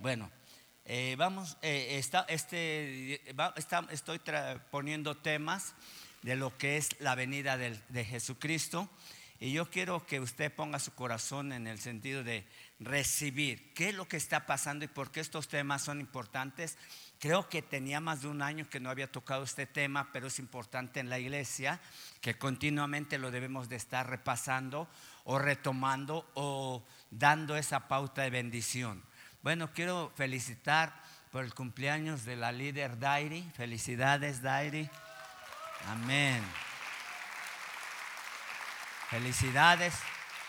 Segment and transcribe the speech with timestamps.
[0.00, 0.30] Bueno,
[0.84, 3.20] eh, vamos, eh, este,
[3.90, 4.20] estoy
[4.70, 5.74] poniendo temas
[6.22, 8.88] de lo que es la venida del- de Jesucristo
[9.40, 12.46] y yo quiero que usted ponga su corazón en el sentido de
[12.80, 16.78] recibir qué es lo que está pasando y por qué estos temas son importantes.
[17.18, 20.38] Creo que tenía más de un año que no había tocado este tema, pero es
[20.38, 21.80] importante en la iglesia
[22.20, 24.88] que continuamente lo debemos de estar repasando
[25.24, 29.02] o retomando o dando esa pauta de bendición.
[29.48, 30.92] Bueno, quiero felicitar
[31.32, 33.50] por el cumpleaños de la líder Dairi.
[33.56, 34.90] Felicidades, Dairi.
[35.86, 36.44] Amén.
[39.08, 39.94] Felicidades,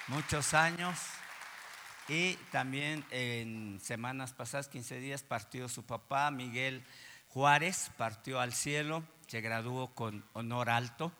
[0.07, 0.99] muchos años.
[2.09, 6.85] Y también en semanas pasadas, 15 días, partió su papá, Miguel
[7.29, 11.13] Juárez, partió al cielo, se graduó con honor alto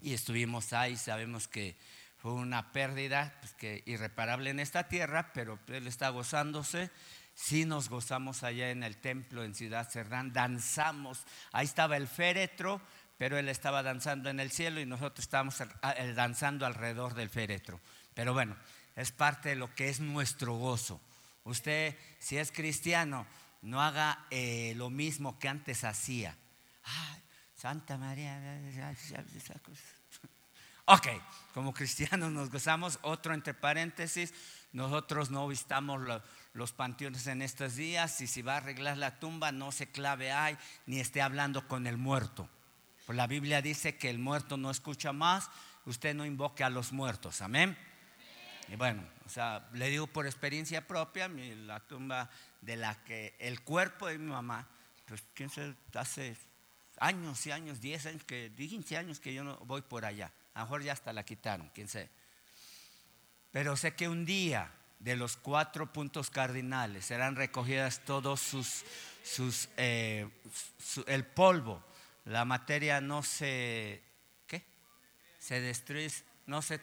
[0.00, 0.96] y estuvimos ahí.
[0.96, 1.76] Sabemos que
[2.22, 6.88] fue una pérdida pues, que irreparable en esta tierra, pero él está gozándose.
[7.34, 11.26] Sí nos gozamos allá en el templo en Ciudad Cerdán, danzamos.
[11.50, 12.80] Ahí estaba el féretro,
[13.18, 15.56] pero él estaba danzando en el cielo y nosotros estábamos
[16.14, 17.80] danzando alrededor del féretro.
[18.14, 18.56] Pero bueno,
[18.94, 21.00] es parte de lo que es nuestro gozo.
[21.42, 23.26] Usted, si es cristiano,
[23.62, 26.36] no haga eh, lo mismo que antes hacía.
[26.84, 27.20] Ay,
[27.56, 28.60] Santa María.
[29.34, 30.01] esa cosa.
[30.86, 31.06] Ok,
[31.54, 32.98] como cristianos nos gozamos.
[33.02, 34.34] Otro entre paréntesis,
[34.72, 36.22] nosotros no visitamos lo-
[36.54, 40.32] los panteones en estos días y si va a arreglar la tumba no se clave
[40.32, 42.48] ahí ni esté hablando con el muerto.
[43.06, 45.50] Pues la Biblia dice que el muerto no escucha más,
[45.86, 47.76] usted no invoque a los muertos, amén.
[48.68, 52.28] Y bueno, o sea, le digo por experiencia propia, mi- la tumba
[52.60, 54.66] de la que el cuerpo de mi mamá,
[55.06, 56.36] pues quién sabe, hace
[56.98, 60.30] años y años, 10 años, que 15 años que yo no voy por allá.
[60.54, 62.10] A lo mejor ya hasta la quitaron, quién sabe.
[63.50, 68.84] Pero sé que un día de los cuatro puntos cardinales serán recogidas todos sus,
[69.24, 70.28] sus eh,
[71.06, 71.82] el polvo,
[72.24, 74.02] la materia no se,
[74.46, 74.64] ¿qué?
[75.38, 76.10] Se destruye,
[76.46, 76.80] no se,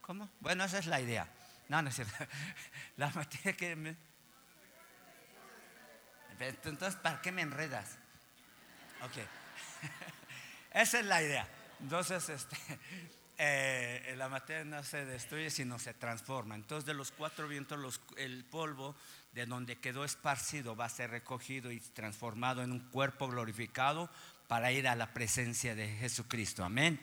[0.00, 0.30] ¿cómo?
[0.40, 1.28] Bueno, esa es la idea.
[1.68, 2.14] No, no es cierto.
[2.96, 3.96] La materia que me-
[6.40, 7.98] entonces, ¿para qué me enredas?
[9.02, 9.12] Ok.
[10.72, 11.46] Esa es la idea.
[11.82, 12.56] Entonces, este,
[13.38, 16.54] eh, la materia no se destruye, sino se transforma.
[16.54, 18.94] Entonces, de los cuatro vientos, el polvo
[19.32, 24.10] de donde quedó esparcido va a ser recogido y transformado en un cuerpo glorificado
[24.48, 26.64] para ir a la presencia de Jesucristo.
[26.64, 27.00] Amén.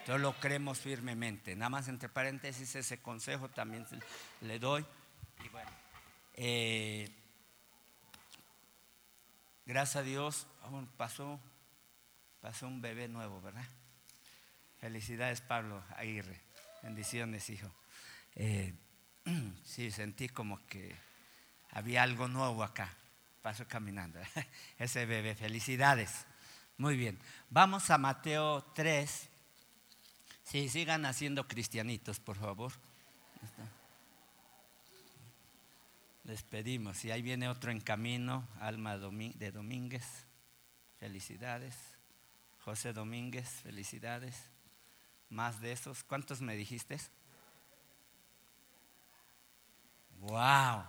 [0.00, 1.54] Entonces lo creemos firmemente.
[1.54, 3.86] Nada más entre paréntesis, ese consejo también
[4.40, 4.84] le doy.
[5.44, 5.70] Y bueno,
[6.34, 7.08] eh,
[9.66, 10.46] gracias a Dios,
[10.96, 11.38] pasó,
[12.40, 13.64] pasó un bebé nuevo, ¿verdad?
[14.80, 16.40] Felicidades, Pablo Aguirre.
[16.82, 17.70] Bendiciones, hijo.
[18.34, 18.72] Eh,
[19.64, 20.96] sí, sentí como que
[21.72, 22.90] había algo nuevo acá.
[23.42, 24.18] Paso caminando.
[24.78, 26.24] Ese bebé, felicidades.
[26.78, 27.18] Muy bien.
[27.50, 29.28] Vamos a Mateo 3.
[30.44, 32.72] Sí, sigan haciendo cristianitos, por favor.
[36.24, 37.04] Les pedimos.
[37.04, 40.06] Y ahí viene otro en camino, Alma de Domínguez.
[40.98, 41.76] Felicidades.
[42.64, 44.50] José Domínguez, felicidades.
[45.30, 46.04] Más de esos.
[46.04, 46.98] ¿Cuántos me dijiste?
[50.18, 50.84] Wow.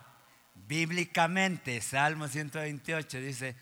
[0.55, 3.55] Bíblicamente, Salmo 128 dice,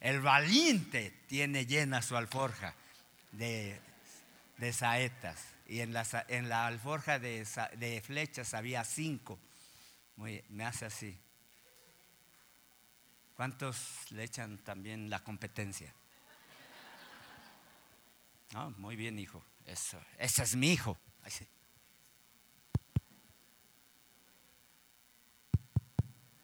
[0.00, 2.74] el valiente tiene llena su alforja
[3.32, 3.80] de,
[4.58, 5.42] de saetas.
[5.66, 9.38] Y en la, en la alforja de, de flechas había cinco.
[10.16, 11.18] Muy, me hace así.
[13.36, 15.92] ¿Cuántos le echan también la competencia?
[18.52, 19.44] No, muy bien, hijo.
[19.66, 20.96] Eso, ese es mi hijo.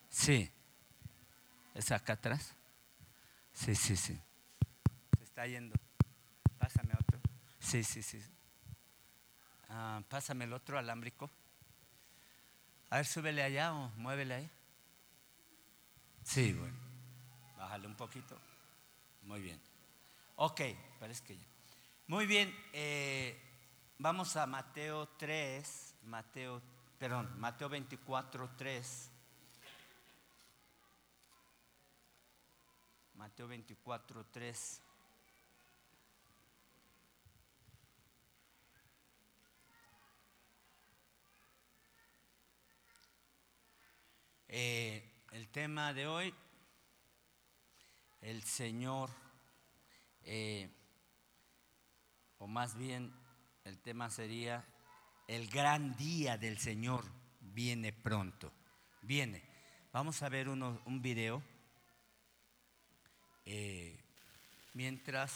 [0.09, 0.53] Sí.
[1.75, 2.55] ¿Es acá atrás?
[3.53, 4.21] Sí, sí, sí.
[5.19, 5.75] Se está yendo.
[6.59, 7.19] Pásame otro.
[7.59, 8.23] Sí, sí, sí.
[9.69, 11.31] Ah, pásame el otro alámbrico.
[12.91, 14.51] A ver, súbele allá o muévele ahí.
[16.25, 16.77] Sí, bueno.
[17.57, 18.39] Bájale un poquito.
[19.23, 19.61] Muy bien.
[20.37, 20.61] Ok,
[21.01, 21.52] parece que ya.
[22.13, 22.55] Muy bien.
[22.75, 23.41] eh,
[23.97, 25.95] vamos a Mateo 3.
[26.03, 26.61] Mateo,
[26.99, 29.11] perdón, Mateo 24, 3.
[33.15, 34.83] Mateo 24, 3.
[44.49, 46.35] Eh, el tema de hoy,
[48.21, 49.09] el Señor,
[50.25, 50.69] eh,
[52.43, 53.13] o más bien
[53.65, 54.65] el tema sería,
[55.29, 57.05] el gran día del Señor
[57.41, 58.53] viene pronto,
[59.03, 59.41] viene.
[59.93, 61.41] Vamos a ver uno- un video.
[63.45, 63.97] eh,
[64.75, 65.33] mientras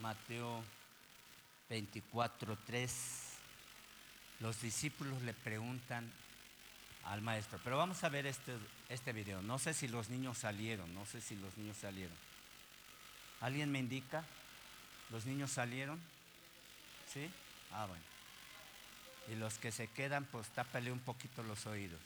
[0.00, 0.62] Mateo
[1.70, 2.92] 24, 3,
[4.40, 6.10] los discípulos le preguntan
[7.04, 7.58] al maestro.
[7.64, 8.54] Pero vamos a ver este,
[8.90, 9.40] este video.
[9.42, 12.16] No sé si los niños salieron, no sé si los niños salieron.
[13.40, 14.24] ¿Alguien me indica?
[15.10, 16.00] ¿Los niños salieron?
[17.12, 17.30] ¿Sí?
[17.72, 18.02] Ah, bueno.
[19.32, 22.00] Y los que se quedan, pues tápale un poquito los oídos.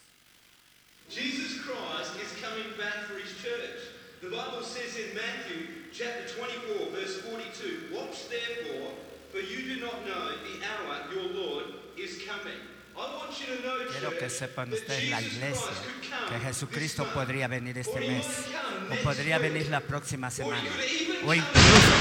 [1.09, 3.91] Jesus Christ is coming back for his church.
[4.21, 8.93] The Bible says in Matthew chapter 24, verse 42, Watch therefore,
[9.33, 11.65] for you do not know the hour your Lord
[11.97, 12.59] is coming.
[13.91, 15.73] Quiero que sepan ustedes, la iglesia,
[16.29, 18.27] que Jesucristo podría venir este mes,
[18.91, 20.69] o podría venir la próxima semana,
[21.25, 21.93] o incluso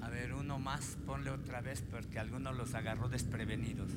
[0.00, 1.82] A ver, uno más, ponle otra vez
[2.74, 3.90] agarró desprevenidos.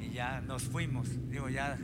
[0.00, 1.08] Y ya nos fuimos.
[1.30, 1.78] Digo, ya.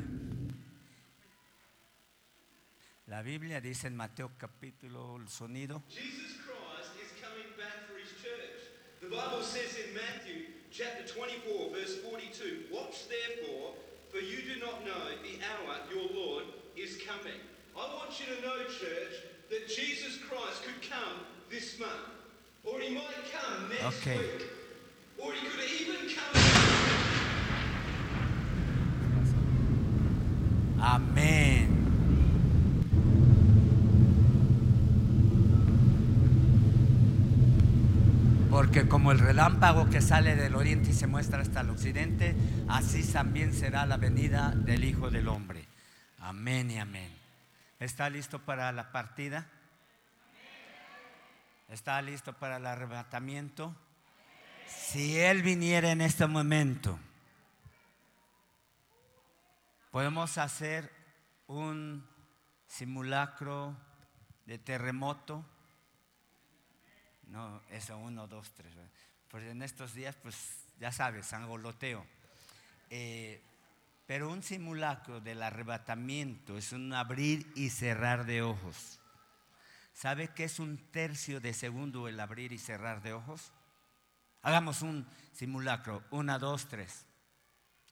[3.06, 5.82] La Biblia dice en Mateo capítulo, el sonido.
[5.88, 8.70] Jesus Christ is coming back for his church.
[9.00, 13.74] The Bible says in Matthew chapter 24, verse 42, Watch therefore,
[14.08, 16.44] for you do not know the hour your Lord
[16.76, 17.40] is coming.
[17.76, 19.14] I want you to know, church,
[19.50, 22.08] that Jesus Christ could come this month,
[22.64, 24.16] or he might come next Okay.
[24.18, 24.46] week,
[30.84, 31.68] Amén.
[38.50, 42.34] Porque como el relámpago que sale del oriente y se muestra hasta el occidente,
[42.68, 45.64] así también será la venida del Hijo del Hombre.
[46.18, 47.10] Amén y amén.
[47.78, 49.46] ¿Está listo para la partida?
[51.68, 53.74] ¿Está listo para el arrebatamiento?
[54.72, 56.98] Si Él viniera en este momento,
[59.90, 60.90] podemos hacer
[61.46, 62.06] un
[62.66, 63.76] simulacro
[64.46, 65.44] de terremoto.
[67.26, 68.72] No, eso, uno, dos, tres.
[69.28, 70.36] Pues en estos días, pues
[70.78, 72.04] ya sabes, angoloteo.
[72.90, 73.42] Eh,
[74.06, 79.00] pero un simulacro del arrebatamiento es un abrir y cerrar de ojos.
[79.92, 83.52] ¿Sabe qué es un tercio de segundo el abrir y cerrar de ojos?
[84.42, 86.02] Hagamos un simulacro.
[86.10, 87.06] Una, dos, tres.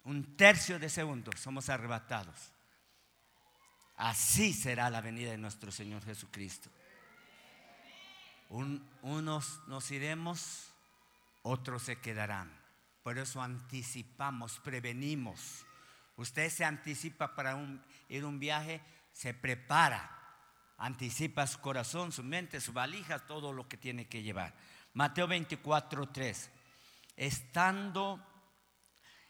[0.05, 2.52] Un tercio de segundo somos arrebatados.
[3.97, 6.70] Así será la venida de nuestro Señor Jesucristo.
[8.49, 10.73] Un- unos nos iremos,
[11.43, 12.50] otros se quedarán.
[13.03, 15.64] Por eso anticipamos, prevenimos.
[16.17, 18.81] Usted se anticipa para un- ir un viaje,
[19.12, 20.11] se prepara,
[20.79, 24.55] anticipa su corazón, su mente, su valija, todo lo que tiene que llevar.
[24.92, 26.50] Mateo 24, 3.
[27.16, 28.20] Estando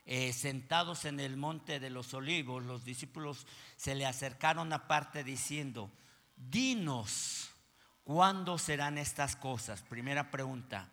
[0.06, 3.46] eh, sentados en el monte de los olivos, los discípulos
[3.76, 5.90] se le acercaron aparte diciendo,
[6.36, 7.50] dinos,
[8.04, 9.82] ¿cuándo serán estas cosas?
[9.82, 10.88] Primera pregunta.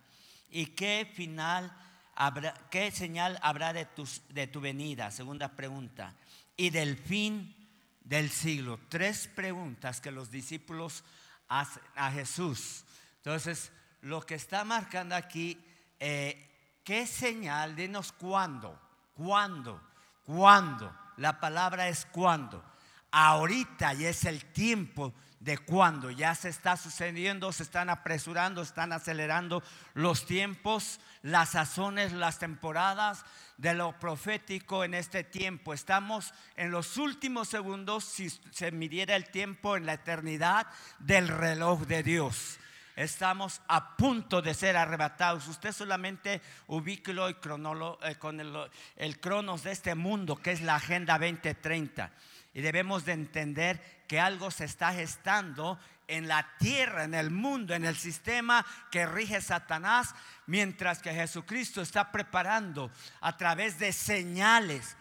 [0.50, 1.76] ¿Y qué final
[2.16, 3.88] habrá, qué señal habrá de,
[4.30, 5.12] de tu venida?
[5.12, 6.14] Segunda pregunta.
[6.58, 7.56] Y del fin
[8.02, 8.80] del siglo.
[8.90, 11.04] Tres preguntas que los discípulos
[11.48, 12.84] hacen a Jesús.
[13.18, 15.60] Entonces, lo que está marcando aquí,
[16.00, 17.76] eh, ¿qué señal?
[17.76, 18.80] Dinos cuándo,
[19.16, 19.82] cuándo,
[20.24, 20.96] cuándo.
[21.18, 22.64] La palabra es cuándo.
[23.12, 26.12] Ahorita ya es el tiempo de cuándo.
[26.12, 29.64] Ya se está sucediendo, se están apresurando, están acelerando
[29.94, 33.26] los tiempos, las sazones, las temporadas
[33.58, 35.74] de lo profético en este tiempo.
[35.74, 40.68] Estamos en los últimos segundos, si se midiera el tiempo en la eternidad
[41.00, 42.60] del reloj de Dios.
[42.98, 45.48] Estamos a punto de ser arrebatados.
[45.48, 48.52] Usted solamente ubíquelo y cronolo- eh, con el,
[48.96, 52.12] el cronos de este mundo, que es la Agenda 2030.
[52.56, 57.76] Y debemos de entender que algo se está gestando en la tierra, en el mundo,
[57.76, 60.16] en el sistema que rige Satanás,
[60.48, 62.90] mientras que Jesucristo está preparando
[63.22, 64.98] a través de señales.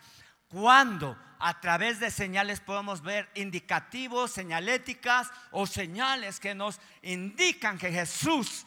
[0.48, 7.92] Cuando a través de señales podemos ver indicativos, señaléticas o señales que nos indican que
[7.92, 8.66] Jesús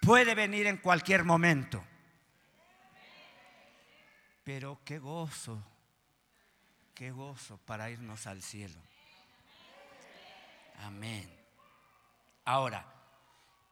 [0.00, 1.84] puede venir en cualquier momento.
[4.44, 5.62] Pero qué gozo,
[6.94, 8.78] qué gozo para irnos al cielo.
[10.80, 11.30] Amén.
[12.44, 12.84] Ahora,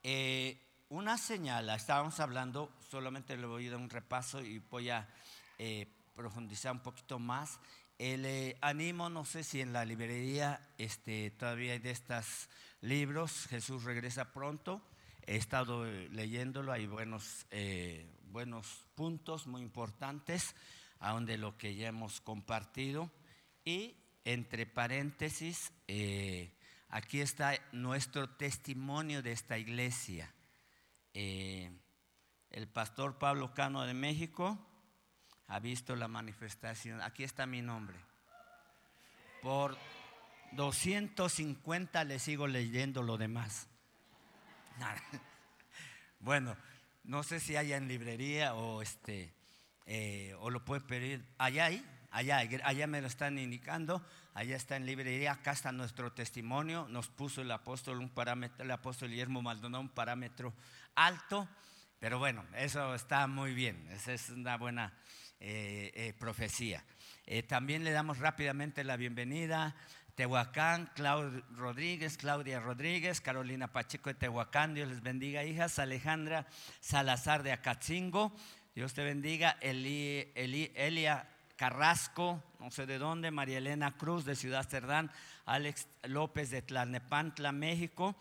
[0.03, 0.59] eh,
[0.89, 5.09] una señal, estábamos hablando, solamente le voy a dar un repaso y voy a
[5.59, 7.59] eh, profundizar un poquito más.
[8.03, 12.49] El eh, animo, no sé si en la librería este, todavía hay de estos
[12.81, 14.83] libros, Jesús regresa pronto.
[15.25, 17.47] He estado eh, leyéndolo, hay buenos,
[18.25, 20.57] buenos puntos muy importantes,
[20.99, 23.09] aún de lo que ya hemos compartido.
[23.65, 23.95] Y
[24.25, 25.71] entre paréntesis,
[26.89, 30.35] aquí está nuestro testimonio de esta iglesia.
[31.15, 34.59] el pastor Pablo Cano de México
[35.53, 37.03] ha visto la manifestación.
[37.03, 37.99] Aquí está mi nombre.
[39.43, 39.77] Por
[40.53, 43.69] 250 le sigo leyendo lo demás.
[46.21, 46.57] Bueno,
[47.05, 49.35] no sé si haya en librería o este
[49.87, 54.77] eh, o lo puede pedir allá ahí, allá, allá me lo están indicando, allá está
[54.77, 59.43] en librería, acá está nuestro testimonio, nos puso el apóstol un parámetro, el apóstol Guillermo
[59.43, 60.55] Maldonado un parámetro
[60.95, 61.49] alto,
[61.99, 64.93] pero bueno, eso está muy bien, esa es una buena
[65.45, 66.85] eh, eh, profecía.
[67.27, 69.75] Eh, también le damos rápidamente la bienvenida.
[70.15, 76.47] Tehuacán, Claudia Rodríguez, Claudia Rodríguez, Carolina Pacheco de Tehuacán, Dios les bendiga, hijas, Alejandra
[76.79, 78.33] Salazar de Acatzingo,
[78.77, 85.11] Dios te bendiga, Elia Carrasco, no sé de dónde, María Elena Cruz de Ciudad Cerdán,
[85.45, 88.15] Alex López de Tlalnepantla, México,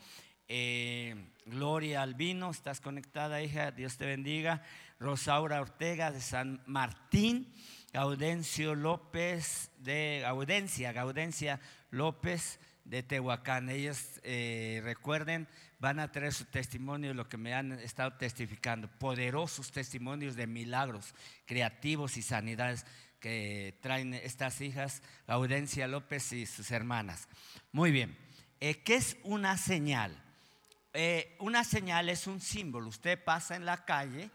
[1.46, 4.64] Gloria Albino, estás conectada, hija, Dios te bendiga,
[5.02, 7.52] Rosaura Ortega de San Martín,
[7.92, 13.70] Gaudencio López de Gaudencia, Gaudencia López de Tehuacán.
[13.70, 15.48] Ellos, eh, recuerden,
[15.80, 18.88] van a traer su testimonio lo que me han estado testificando.
[19.00, 21.16] Poderosos testimonios de milagros
[21.48, 22.86] creativos y sanidades
[23.20, 27.28] que traen estas hijas, Gaudencia López y sus hermanas.
[27.72, 28.16] Muy bien,
[28.60, 30.16] eh, ¿qué es una señal?
[30.94, 32.88] Eh, una señal es un símbolo.
[32.88, 34.30] Usted pasa en la calle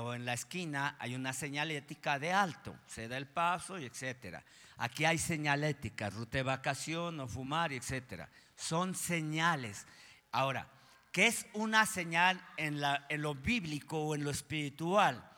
[0.00, 4.44] o en la esquina hay una señalética de alto, se da el paso y etcétera.
[4.78, 8.28] Aquí hay señalética, ruta de vacación, no fumar, etcétera.
[8.56, 9.86] Son señales.
[10.32, 10.68] Ahora,
[11.12, 15.30] ¿qué es una señal en lo bíblico o en lo espiritual?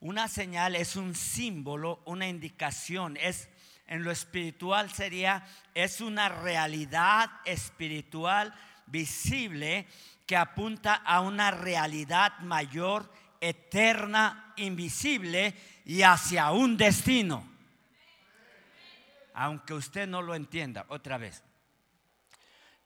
[0.00, 3.48] Una señal es un símbolo, una indicación, es
[3.86, 8.54] en lo espiritual sería es una realidad espiritual
[8.86, 9.86] visible
[10.26, 13.10] que apunta a una realidad mayor
[13.48, 17.46] eterna, invisible y hacia un destino.
[19.34, 21.42] Aunque usted no lo entienda, otra vez.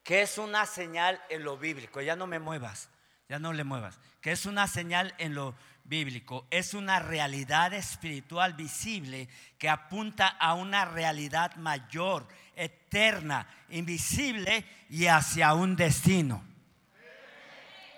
[0.03, 2.01] Que es una señal en lo bíblico?
[2.01, 2.89] Ya no me muevas,
[3.29, 4.01] ya no le muevas.
[4.21, 6.47] Que es una señal en lo bíblico?
[6.51, 15.55] Es una realidad espiritual visible que apunta a una realidad mayor, eterna, invisible y hacia
[15.55, 16.43] un destino.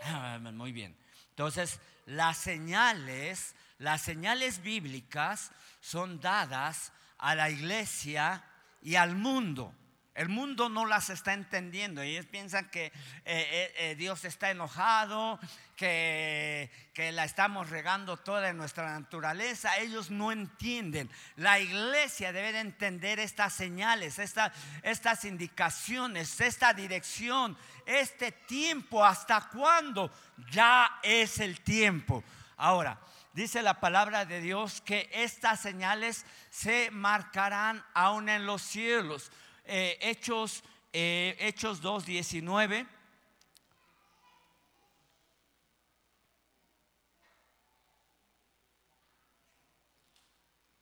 [0.02, 0.96] Ah, muy bien.
[1.30, 8.42] Entonces, las señales, las señales bíblicas son dadas a la iglesia
[8.82, 9.72] y al mundo.
[10.20, 12.02] El mundo no las está entendiendo.
[12.02, 12.92] Ellos piensan que eh,
[13.24, 15.40] eh, eh, Dios está enojado,
[15.76, 19.78] que, que, la estamos regando toda nuestra naturaleza.
[19.78, 21.08] Ellos no entienden.
[21.36, 29.02] La iglesia debe de entender estas señales, estas indicaciones, esta dirección, este tiempo.
[29.02, 30.12] ¿Hasta cuándo?
[30.50, 32.22] Ya es el tiempo.
[32.58, 33.00] Ahora,
[33.32, 39.32] dice la palabra de Dios que estas señales se marcarán aún en los cielos.
[39.72, 42.86] Eh, Hechos, eh, Hechos 2, 19.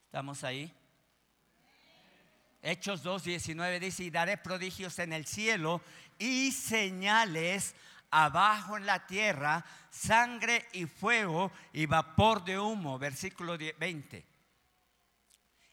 [0.06, 0.72] ¿Estamos ahí?
[2.62, 5.82] Hechos 2, 19 dice, y daré prodigios en el cielo
[6.18, 7.74] y señales
[8.10, 12.98] abajo en la tierra, sangre y fuego y vapor de humo.
[12.98, 14.26] Versículo 20.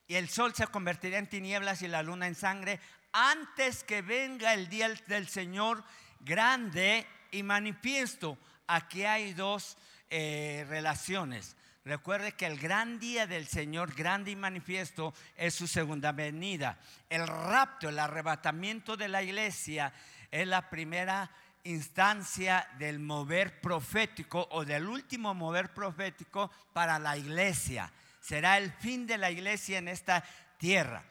[0.08, 2.82] Y el sol se convertirá en tinieblas y la luna en sangre
[3.16, 5.82] antes que venga el día del Señor
[6.20, 8.38] grande y manifiesto.
[8.68, 9.78] Aquí hay dos
[10.10, 11.56] eh, relaciones.
[11.86, 16.78] Recuerde que el gran día del Señor, grande y manifiesto, es su segunda venida.
[17.10, 19.94] El rapto, el arrebatamiento de la iglesia
[20.30, 21.32] es la primera
[21.64, 27.90] instancia del mover profético o del último mover profético para la iglesia.
[28.20, 30.22] Será el fin de la iglesia en esta
[30.58, 31.04] tierra.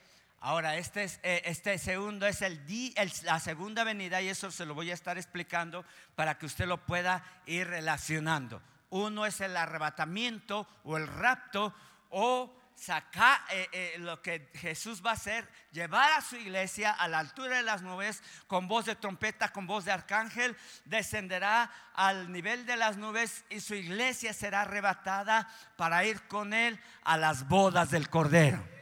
[0.46, 2.60] Ahora, este, es, eh, este segundo es el,
[3.22, 5.86] la segunda venida y eso se lo voy a estar explicando
[6.16, 8.60] para que usted lo pueda ir relacionando.
[8.90, 11.74] Uno es el arrebatamiento o el rapto
[12.10, 17.08] o sacar eh, eh, lo que Jesús va a hacer, llevar a su iglesia a
[17.08, 22.30] la altura de las nubes con voz de trompeta, con voz de arcángel, descenderá al
[22.30, 25.48] nivel de las nubes y su iglesia será arrebatada
[25.78, 28.73] para ir con él a las bodas del Cordero.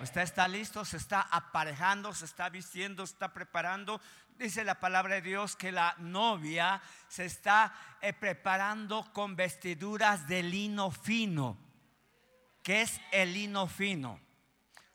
[0.00, 4.00] Usted está listo, se está aparejando, se está vistiendo, se está preparando.
[4.38, 7.72] Dice la palabra de Dios que la novia se está
[8.02, 11.66] eh, preparando con vestiduras de lino fino
[12.66, 14.18] ¿Qué es el lino fino?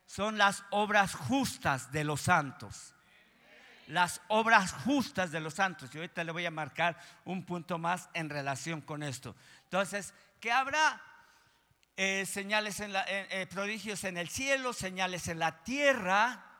[0.05, 2.93] Son las obras justas de los santos.
[3.87, 5.89] Las obras justas de los santos.
[5.95, 9.37] Y ahorita le voy a marcar un punto más en relación con esto.
[9.63, 11.01] Entonces, ¿qué habrá?
[11.97, 16.51] Eh, señales en la, eh, prodigios en el cielo, señales en la tierra,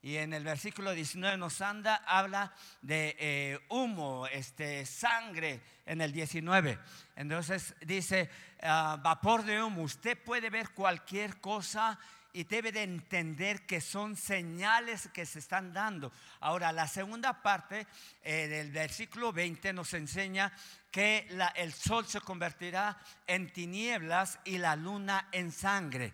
[0.00, 6.12] y en el versículo 19 nos anda, habla de eh, humo, este, sangre en el
[6.12, 6.78] 19.
[7.16, 8.30] Entonces dice,
[8.62, 11.98] ah, vapor de humo, usted puede ver cualquier cosa
[12.32, 16.12] y debe de entender que son señales que se están dando.
[16.40, 17.86] Ahora, la segunda parte
[18.22, 20.52] eh, del versículo 20 nos enseña
[20.90, 26.12] que el sol se convertirá en tinieblas y la luna en sangre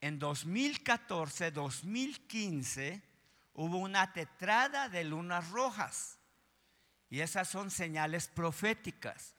[0.00, 3.02] en 2014, 2015,
[3.54, 6.18] hubo una tetrada de lunas rojas.
[7.08, 9.34] Y esas son señales proféticas.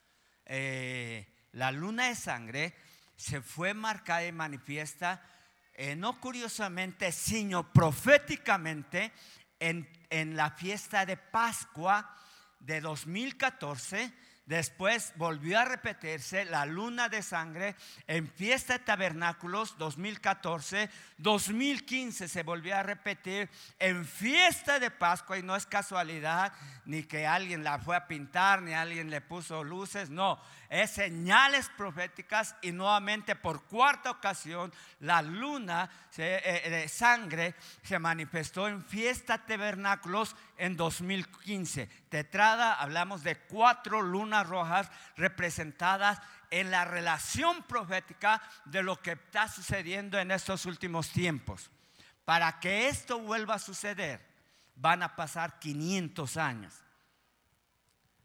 [0.46, 2.76] Eh, la luna de sangre
[3.16, 5.24] se fue marcada y manifiesta,
[5.74, 9.12] eh, no curiosamente, sino proféticamente,
[9.60, 12.16] en, en la fiesta de Pascua
[12.60, 14.14] de 2014
[14.48, 17.76] Después volvió a repetirse la luna de sangre
[18.08, 20.90] en fiesta de tabernáculos 2014.
[21.18, 26.54] 2015 se volvió a repetir en fiesta de Pascua y no es casualidad
[26.86, 30.10] ni que alguien la fue a pintar ni alguien le puso luces.
[30.10, 38.00] No, es señales proféticas y nuevamente por cuarta ocasión la luna eh, de sangre se
[38.00, 41.88] manifestó en fiesta tabernáculos en 2015.
[42.10, 46.20] Tetrada, hablamos de cuatro lunas rojas representadas
[46.50, 51.70] en la relación profética de lo que está sucediendo en estos últimos tiempos.
[52.26, 54.26] Para que esto vuelva a suceder,
[54.76, 56.84] van a pasar 500 años.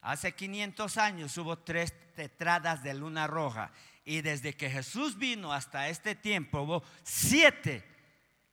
[0.02, 3.70] Hace 500 años hubo tres tetradas de luna roja
[4.04, 7.84] y desde que Jesús vino hasta este tiempo hubo siete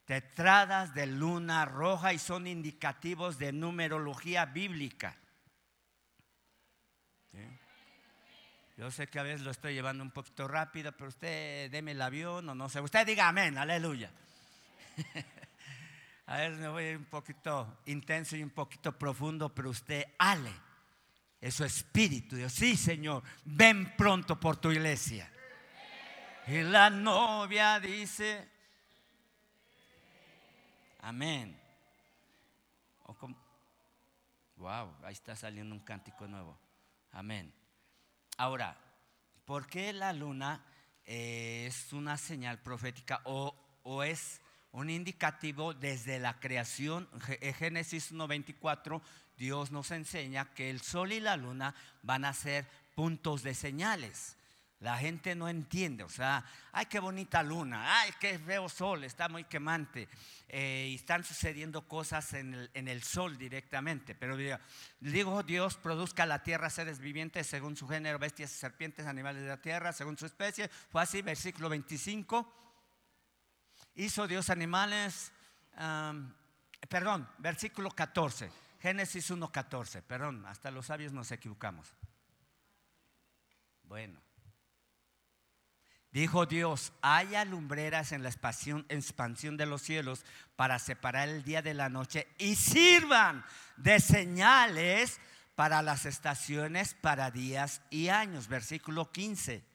[0.06, 5.18] tetradas de luna roja y son indicativos de numerología bíblica.
[8.78, 12.02] Yo sé que a veces lo estoy llevando un poquito rápido, pero usted deme el
[12.02, 12.80] avión o no sé.
[12.80, 14.10] Usted diga amén, aleluya.
[16.28, 20.69] a ver, me voy un poquito intenso y un poquito profundo, pero usted ale
[21.42, 22.36] es su espíritu.
[22.36, 25.32] Dios, sí, Señor, ven pronto por tu iglesia.
[26.48, 28.50] Y la novia dice,
[31.02, 31.60] amén.
[34.56, 36.60] wow, ahí está saliendo un cántico nuevo.
[37.12, 37.54] Amén.
[38.38, 38.78] Ahora,
[39.46, 40.66] ¿por qué la luna
[41.06, 47.08] es una señal profética o, o es un indicativo desde la creación?
[47.58, 49.02] Génesis 1.24
[49.40, 54.36] Dios nos enseña que el sol y la luna van a ser puntos de señales.
[54.82, 59.28] La gente no entiende, o sea, ay, qué bonita luna, ay, qué feo sol, está
[59.28, 60.08] muy quemante.
[60.48, 64.16] Eh, y están sucediendo cosas en el, sol directamente.
[64.16, 64.38] Pero
[65.00, 69.62] digo, Dios produzca la tierra seres vivientes según su género, bestias, serpientes, animales de la
[69.62, 70.70] tierra, según su especie.
[70.90, 72.69] Fue así, versículo 25.
[74.00, 75.34] Hizo Dios animales,
[76.88, 78.50] perdón, versículo 14
[78.82, 81.94] Génesis 1.14, perdón, hasta los sabios nos equivocamos.
[83.84, 84.22] Bueno.
[86.12, 90.24] Dijo Dios, haya lumbreras en la expansión, expansión de los cielos
[90.56, 93.44] para separar el día de la noche y sirvan
[93.76, 95.20] de señales
[95.56, 98.48] para las estaciones, para días y años.
[98.48, 99.69] Versículo 15.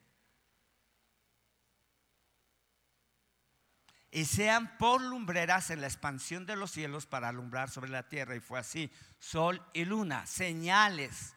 [4.14, 8.36] Y sean por lumbreras en la expansión de los cielos para alumbrar sobre la tierra.
[8.36, 11.34] Y fue así, sol y luna, señales,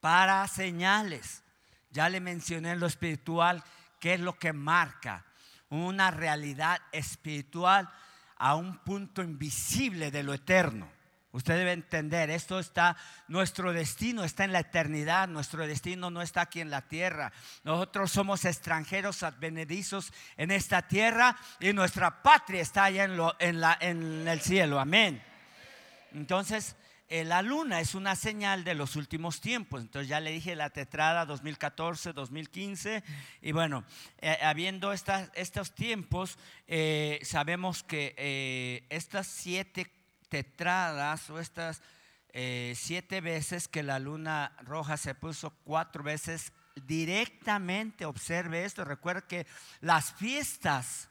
[0.00, 1.42] para señales.
[1.90, 3.64] Ya le mencioné en lo espiritual,
[3.98, 5.26] qué es lo que marca
[5.68, 7.90] una realidad espiritual
[8.36, 10.88] a un punto invisible de lo eterno.
[11.32, 12.94] Usted debe entender, esto está,
[13.26, 17.32] nuestro destino está en la eternidad, nuestro destino no está aquí en la tierra.
[17.64, 23.78] Nosotros somos extranjeros advenedizos en esta tierra y nuestra patria está allá en, en, la,
[23.80, 25.22] en el cielo, amén.
[26.12, 26.76] Entonces,
[27.14, 29.82] eh, la luna es una señal de los últimos tiempos.
[29.82, 33.04] Entonces ya le dije la tetrada 2014, 2015.
[33.42, 33.84] Y bueno,
[34.22, 39.90] eh, habiendo estos tiempos, eh, sabemos que estas siete
[40.32, 41.82] tetradas o estas
[42.32, 46.54] siete veces que la luna roja se puso cuatro veces
[46.86, 49.46] directamente, observe esto, recuerda que
[49.82, 51.10] las fiestas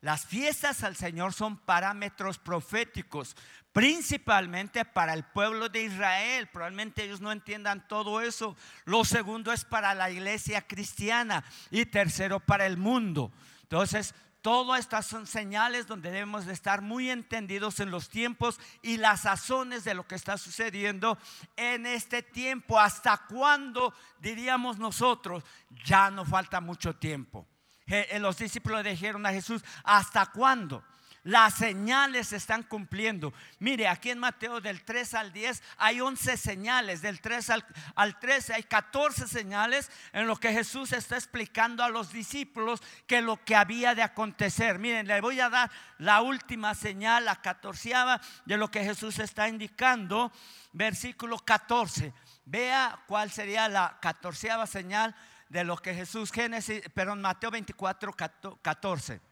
[0.00, 3.36] las fiestas al Señor son parámetros proféticos,
[3.72, 6.48] principalmente para el pueblo de Israel.
[6.48, 8.56] Probablemente ellos no entiendan todo eso.
[8.84, 13.30] Lo segundo es para la iglesia cristiana y tercero para el mundo.
[13.62, 18.96] Entonces, todas estas son señales donde debemos de estar muy entendidos en los tiempos y
[18.98, 21.16] las sazones de lo que está sucediendo
[21.56, 22.78] en este tiempo.
[22.78, 25.44] ¿Hasta cuándo diríamos nosotros?
[25.84, 27.46] Ya no falta mucho tiempo.
[27.86, 30.84] Eh, los discípulos dijeron a Jesús, ¿hasta cuándo?
[31.24, 33.32] Las señales se están cumpliendo.
[33.60, 38.18] Mire, aquí en Mateo del 3 al 10 hay 11 señales, del 3 al, al
[38.18, 43.36] 13 hay 14 señales en lo que Jesús está explicando a los discípulos que lo
[43.44, 44.80] que había de acontecer.
[44.80, 49.48] Miren, le voy a dar la última señal, la catorceava de lo que Jesús está
[49.48, 50.32] indicando,
[50.72, 52.12] versículo 14.
[52.46, 55.14] Vea cuál sería la catorceava señal
[55.48, 58.12] de lo que Jesús, Génesis, perdón, Mateo 24,
[58.60, 59.31] 14.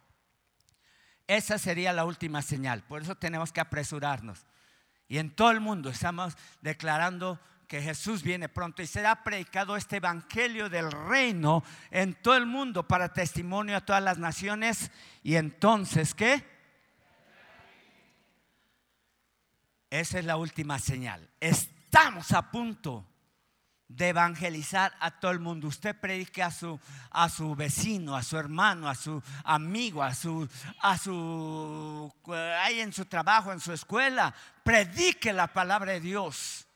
[1.31, 2.83] Esa sería la última señal.
[2.83, 4.45] Por eso tenemos que apresurarnos.
[5.07, 7.39] Y en todo el mundo estamos declarando
[7.69, 11.63] que Jesús viene pronto y será predicado este evangelio del reino
[11.93, 14.91] en todo el mundo para testimonio a todas las naciones.
[15.23, 16.45] Y entonces, ¿qué?
[19.89, 21.31] Esa es la última señal.
[21.39, 23.07] Estamos a punto
[23.91, 25.67] de evangelizar a todo el mundo.
[25.67, 26.79] Usted predique a su,
[27.11, 30.49] a su vecino, a su hermano, a su amigo, a su,
[30.81, 32.13] a su,
[32.63, 34.33] ahí en su trabajo, en su escuela.
[34.63, 36.67] Predique la palabra de Dios.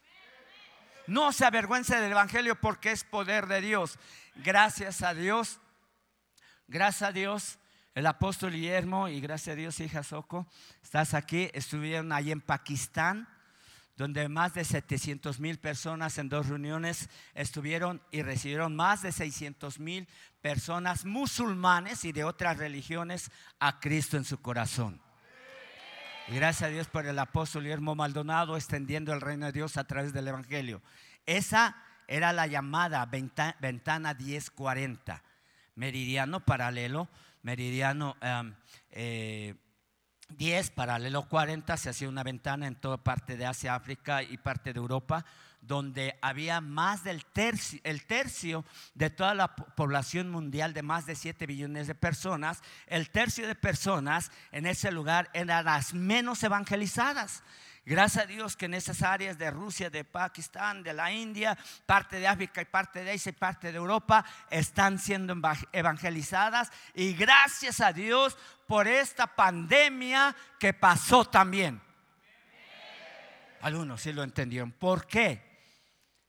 [1.07, 3.97] No se avergüence del evangelio porque es poder de Dios.
[4.37, 5.61] Gracias a Dios.
[6.67, 7.59] Gracias a Dios.
[7.95, 10.49] El apóstol Guillermo y gracias a Dios, hija Soco,
[10.83, 11.49] estás aquí.
[11.55, 13.29] Estuvieron ahí en Pakistán
[13.97, 19.79] donde más de 700 mil personas en dos reuniones estuvieron y recibieron más de 600
[19.79, 20.09] mil
[20.41, 23.31] personas musulmanes y de otras religiones
[23.61, 25.01] a Cristo en su corazón.
[26.29, 29.85] Y gracias a Dios por el apóstol Guillermo Maldonado extendiendo el reino de Dios a
[29.85, 30.83] través del Evangelio.
[31.27, 31.77] Esa
[32.09, 35.23] era la llamada ventana 1040,
[35.77, 37.09] meridiano paralelo,
[37.43, 38.55] meridiano em,
[38.91, 39.55] eh,
[40.31, 44.73] 10, paralelo 40, se hacía una ventana en toda parte de Asia, África y parte
[44.73, 45.25] de Europa,
[45.61, 51.15] donde había más del tercio, el tercio de toda la población mundial de más de
[51.15, 57.43] 7 billones de personas, el tercio de personas en ese lugar eran las menos evangelizadas.
[57.87, 62.19] Gracias a Dios que en esas áreas de Rusia, de Pakistán, de la India, parte
[62.19, 65.37] de África y parte de Asia y parte de Europa están siendo
[65.71, 66.73] evangelizadas.
[66.95, 71.83] Y gracias a Dios por esta pandemia que pasó también.
[73.61, 74.73] Algunos sí lo entendieron.
[74.73, 75.43] ¿Por qué?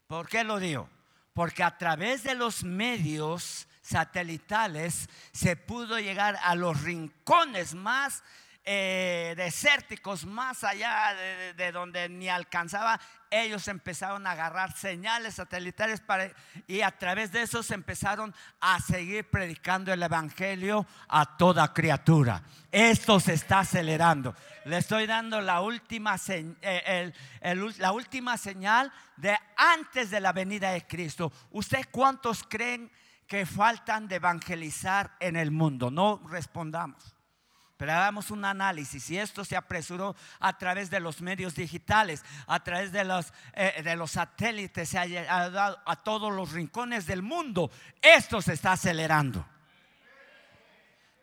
[0.07, 0.89] ¿Por qué lo digo?
[1.33, 8.23] Porque a través de los medios satelitales se pudo llegar a los rincones más
[8.67, 11.13] eh, desérticos más allá
[11.55, 12.99] de, donde ni alcanzaba,
[13.29, 16.31] ellos empezaron a agarrar señales satelitales para,
[16.65, 22.41] y a través de eso se empezaron a seguir predicando el Evangelio a toda criatura.
[22.71, 24.35] Esto se está acelerando.
[24.65, 27.13] Le estoy dando la última, eh,
[27.77, 31.31] la última señal de antes de la venida de Cristo.
[31.51, 32.91] ¿Usted cuántos creen
[33.27, 35.91] que faltan de evangelizar en el mundo?
[35.91, 37.14] No respondamos.
[37.77, 39.09] Pero hagamos un análisis.
[39.09, 43.81] Y esto se apresuró a través de los medios digitales, a través de los, eh,
[43.83, 47.69] de los satélites, se ha llegado a todos los rincones del mundo.
[48.01, 49.45] Esto se está acelerando.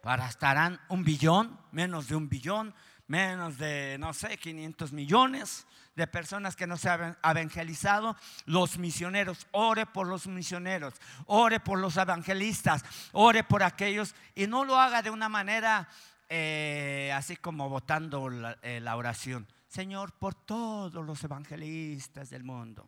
[0.03, 2.75] Para estarán un billón, menos de un billón,
[3.07, 9.47] menos de, no sé, 500 millones de personas que no se han evangelizado, los misioneros,
[9.53, 10.95] ore por los misioneros,
[11.27, 15.89] ore por los evangelistas, ore por aquellos y no lo haga de una manera
[16.35, 18.31] eh, así como votando
[18.63, 19.47] eh, la, oración.
[19.69, 22.87] Señor, por todos los evangelistas del mundo.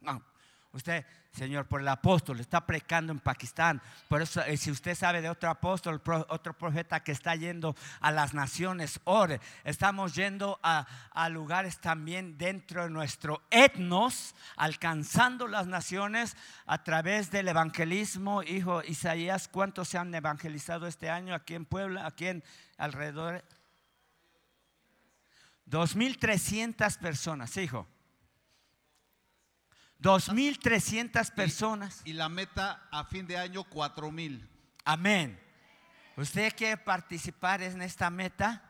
[0.75, 3.81] Usted, Señor, por el apóstol, está predicando en Pakistán.
[4.09, 8.11] Por eso, eh, si usted sabe de otro apóstol, otro profeta que está yendo a
[8.11, 9.41] las naciones, ore.
[9.65, 17.31] Estamos yendo a, a lugares también dentro de nuestro etnos, alcanzando las naciones a través
[17.31, 18.43] del evangelismo.
[18.43, 22.45] Hijo Isaías, ¿cuántos se han evangelizado este año aquí en Puebla, aquí en
[22.77, 23.45] alrededor
[25.71, 27.87] 2.300 personas, hijo.
[30.05, 32.03] 2.300 personas.
[32.05, 34.47] Y la meta a fin de año, cuatro mil.
[34.85, 35.41] Amén.
[36.19, 38.63] ¿Usted quiere participar en esta meta?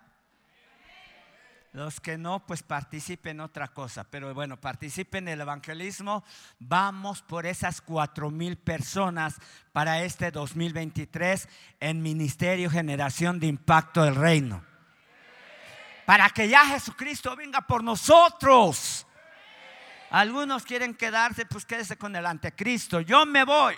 [1.73, 4.05] Los que no, pues participen en otra cosa.
[4.05, 6.23] Pero bueno, participen en el evangelismo.
[6.61, 9.35] Vamos por esas cuatro mil personas
[9.73, 11.49] para este 2023
[11.81, 14.63] en Ministerio Generación de Impacto del Reino.
[16.07, 19.05] Para que ya Jesucristo venga por nosotros.
[20.15, 23.01] Algunos quieren quedarse, pues quédese con el anticristo.
[23.01, 23.75] Yo me voy.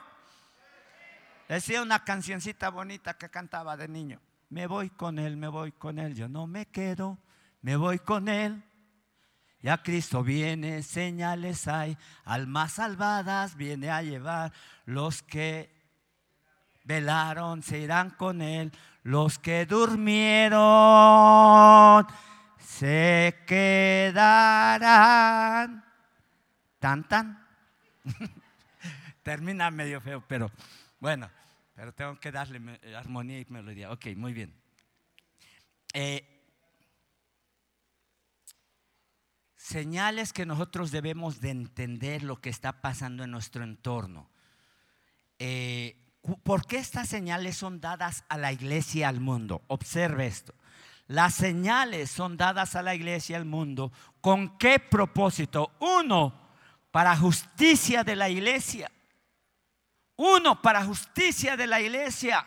[1.48, 4.20] Decía una cancioncita bonita que cantaba de niño.
[4.50, 6.14] Me voy con él, me voy con él.
[6.14, 7.18] Yo no me quedo
[7.66, 8.62] me voy con él.
[9.60, 14.52] Ya Cristo viene, señales hay, almas salvadas viene a llevar.
[14.84, 15.74] Los que
[16.84, 18.70] velaron se irán con él,
[19.02, 20.56] los que durmieron
[22.58, 24.66] se quedarán.
[26.86, 27.44] Tan.
[29.24, 30.52] Termina medio feo, pero
[31.00, 31.28] bueno,
[31.74, 33.90] pero tengo que darle armonía y melodía.
[33.90, 34.54] Ok, muy bien.
[35.92, 36.24] Eh,
[39.56, 44.30] señales que nosotros debemos de entender lo que está pasando en nuestro entorno.
[45.40, 45.96] Eh,
[46.44, 49.62] ¿Por qué estas señales son dadas a la iglesia y al mundo?
[49.66, 50.54] Observe esto.
[51.08, 53.92] Las señales son dadas a la iglesia y al mundo.
[54.20, 55.72] ¿Con qué propósito?
[55.80, 56.45] Uno,
[56.96, 58.90] para justicia de la iglesia.
[60.16, 62.46] Uno, para justicia de la iglesia.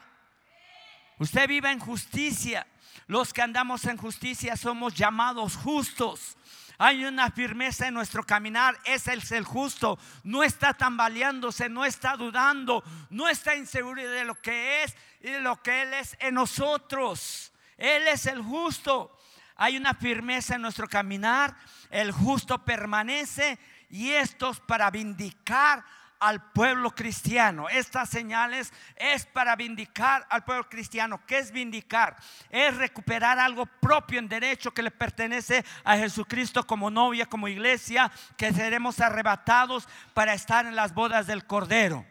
[1.20, 2.66] Usted vive en justicia.
[3.06, 6.36] Los que andamos en justicia somos llamados justos.
[6.80, 8.76] Hay una firmeza en nuestro caminar.
[8.86, 10.00] Es el justo.
[10.24, 15.42] No está tambaleándose, no está dudando, no está inseguro de lo que es y de
[15.42, 17.52] lo que Él es en nosotros.
[17.78, 19.16] Él es el justo.
[19.58, 21.56] Hay una firmeza en nuestro caminar.
[21.92, 23.60] El justo permanece
[23.90, 25.84] y esto es para vindicar
[26.20, 27.70] al pueblo cristiano.
[27.70, 31.22] Estas señales es para vindicar al pueblo cristiano.
[31.26, 32.18] ¿Qué es vindicar?
[32.50, 38.12] Es recuperar algo propio en derecho que le pertenece a Jesucristo como novia, como iglesia,
[38.38, 42.06] que seremos arrebatados para estar en las bodas del Cordero.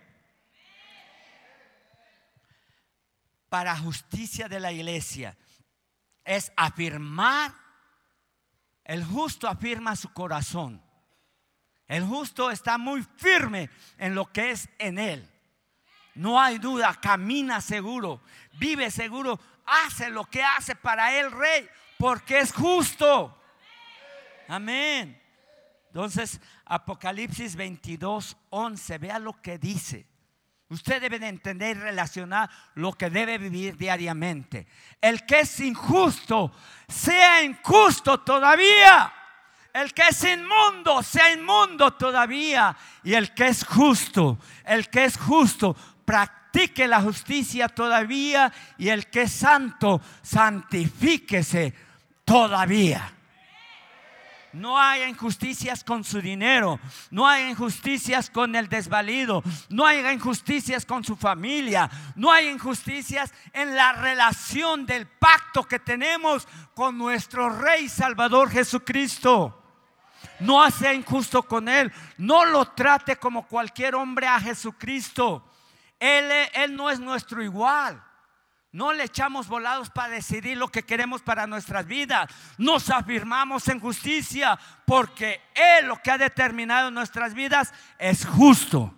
[3.48, 5.36] Para justicia de la iglesia
[6.24, 7.54] es afirmar,
[8.84, 10.87] el justo afirma su corazón
[11.88, 15.28] el justo está muy firme en lo que es en él.
[16.14, 18.20] No hay duda, camina seguro,
[18.58, 23.40] vive seguro, hace lo que hace para el rey, porque es justo.
[24.48, 25.20] Amén.
[25.86, 30.06] Entonces, Apocalipsis 22, 11, vea lo que dice.
[30.70, 34.66] Usted debe de entender y relacionar lo que debe vivir diariamente.
[35.00, 36.52] El que es injusto,
[36.86, 39.12] sea injusto todavía.
[39.80, 42.76] El que es inmundo, sea inmundo todavía.
[43.04, 48.52] Y el que es justo, el que es justo, practique la justicia todavía.
[48.76, 51.74] Y el que es santo, santifíquese
[52.24, 53.12] todavía.
[54.52, 60.86] No hay injusticias con su dinero, no hay injusticias con el desvalido, no hay injusticias
[60.86, 67.50] con su familia, no hay injusticias en la relación del pacto que tenemos con nuestro
[67.50, 69.67] Rey Salvador Jesucristo.
[70.40, 71.92] No sea injusto con Él.
[72.16, 75.44] No lo trate como cualquier hombre a Jesucristo.
[75.98, 78.02] Él, él no es nuestro igual.
[78.70, 82.30] No le echamos volados para decidir lo que queremos para nuestras vidas.
[82.58, 88.94] Nos afirmamos en justicia porque Él lo que ha determinado en nuestras vidas es justo.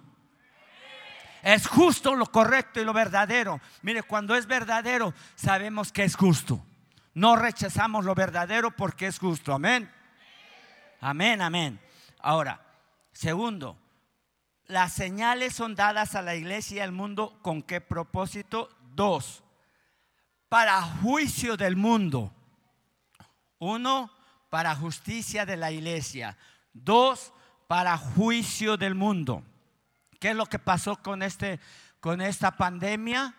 [1.43, 3.61] Es justo lo correcto y lo verdadero.
[3.83, 6.65] Mire, cuando es verdadero sabemos que es justo.
[7.15, 9.55] No rechazamos lo verdadero porque es justo.
[9.55, 9.91] Amén.
[11.01, 11.81] Amén, amén.
[12.19, 12.61] Ahora,
[13.13, 13.79] segundo,
[14.67, 18.69] las señales son dadas a la iglesia y al mundo con qué propósito?
[18.95, 19.43] Dos,
[20.49, 22.33] para juicio del mundo.
[23.59, 24.11] Uno,
[24.51, 26.37] para justicia de la iglesia.
[26.73, 27.33] Dos,
[27.67, 29.43] para juicio del mundo.
[30.19, 31.61] ¿Qué es lo que pasó con, este,
[32.01, 33.35] con esta pandemia?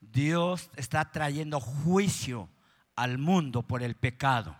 [0.00, 2.48] Dios está trayendo juicio
[2.94, 4.56] al mundo por el pecado.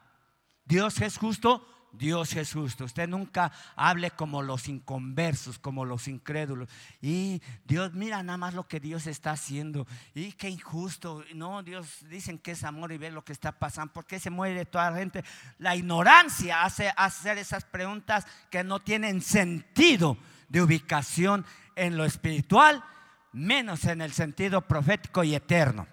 [0.64, 2.84] Dios es justo, Dios es justo.
[2.84, 6.68] Usted nunca hable como los inconversos, como los incrédulos.
[7.00, 9.86] Y Dios, mira nada más lo que Dios está haciendo.
[10.14, 11.24] Y qué injusto.
[11.34, 13.92] No, Dios dicen que es amor y ve lo que está pasando.
[13.92, 15.24] ¿Por qué se muere toda la gente?
[15.58, 20.16] La ignorancia hace hacer esas preguntas que no tienen sentido
[20.48, 21.44] de ubicación
[21.76, 22.84] en lo espiritual,
[23.32, 25.86] menos en el sentido profético y eterno.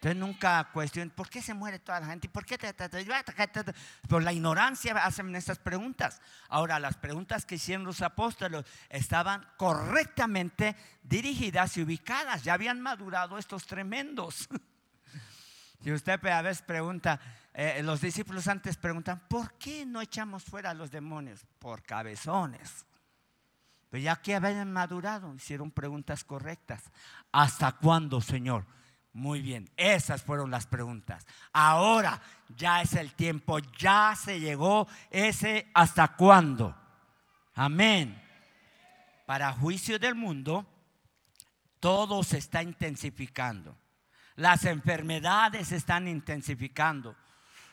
[0.00, 2.28] Entonces nunca cuestionan, ¿por qué se muere toda la gente?
[2.28, 2.56] ¿Y por qué?
[2.56, 3.74] te- te- te- te- te- te-?"
[4.08, 6.20] Por la ignorancia hacen estas preguntas.
[6.48, 12.44] Ahora, las preguntas que hicieron los apóstoles estaban correctamente dirigidas y ubicadas.
[12.44, 14.48] Ya habían madurado estos tremendos.
[15.80, 17.20] Si usted a veces pregunta,
[17.54, 21.46] eh, los discípulos antes preguntan, ¿por qué no echamos fuera a los demonios?
[21.60, 22.84] Por cabezones.
[23.88, 26.82] Pero ya que habían madurado, hicieron preguntas correctas.
[27.30, 28.66] ¿Hasta cuándo, Señor?
[29.18, 31.26] Muy bien, esas fueron las preguntas.
[31.52, 32.22] Ahora
[32.56, 36.72] ya es el tiempo, ya se llegó ese hasta cuándo.
[37.56, 38.22] Amén.
[39.26, 40.64] Para juicio del mundo,
[41.80, 43.76] todo se está intensificando.
[44.36, 47.16] Las enfermedades se están intensificando.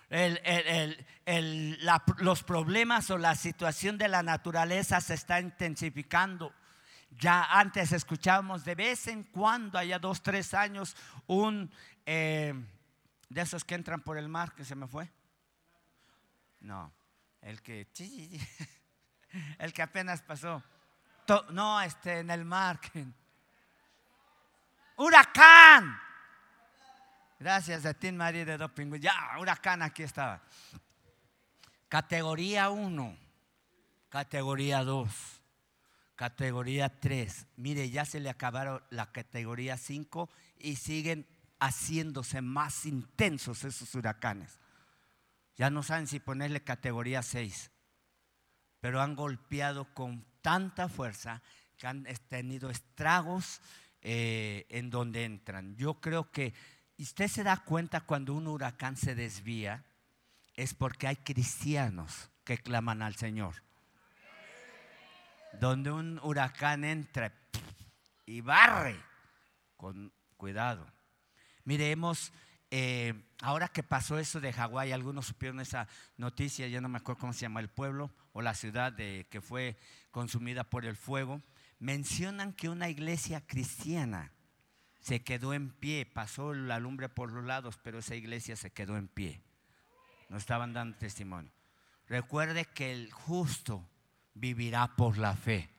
[0.09, 1.05] El-
[2.17, 6.51] los problemas o la situación de la naturaleza se está intensificando.
[7.17, 10.95] Ya antes escuchábamos de vez en cuando, allá dos, tres años,
[11.27, 11.71] un
[12.05, 12.53] eh,
[13.29, 15.09] de esos que entran por el mar, que se me fue.
[16.61, 16.91] No,
[17.41, 17.87] el que,
[19.59, 20.63] el que apenas pasó.
[21.49, 22.79] No, este, en el mar.
[24.97, 25.99] Huracán.
[27.39, 28.93] Gracias a ti, María de Doping.
[28.99, 30.41] Ya, huracán aquí estaba.
[31.89, 33.17] Categoría 1,
[34.09, 35.34] categoría 2,
[36.15, 37.47] categoría 3.
[37.57, 41.27] Mire, ya se le acabaron la categoría 5 y siguen
[41.59, 44.59] haciéndose más intensos esos huracanes.
[45.57, 47.71] Ya no saben si ponerle categoría 6,
[48.81, 51.41] pero han golpeado con tanta fuerza
[51.77, 53.61] que han es- tenido estragos
[54.01, 55.75] eh, en donde entran.
[55.77, 56.53] Yo creo que
[56.97, 59.83] usted se da cuenta cuando un huracán se desvía,
[60.55, 63.63] es porque hay cristianos que claman al Señor.
[65.59, 67.33] Donde un huracán entra
[68.25, 68.99] y barre,
[69.77, 70.85] con cuidado.
[71.63, 72.31] Mire, hemos,
[72.71, 75.87] eh, ahora que pasó eso de Hawái, algunos supieron esa
[76.17, 79.41] noticia, ya no me acuerdo cómo se llama el pueblo o la ciudad de, que
[79.41, 79.77] fue
[80.11, 81.41] consumida por el fuego.
[81.79, 84.31] Mencionan que una iglesia cristiana
[84.99, 88.97] se quedó en pie, pasó la lumbre por los lados, pero esa iglesia se quedó
[88.97, 89.41] en pie.
[90.29, 91.51] No estaban dando testimonio.
[92.07, 93.87] Recuerde que el justo
[94.35, 95.69] vivirá por la fe.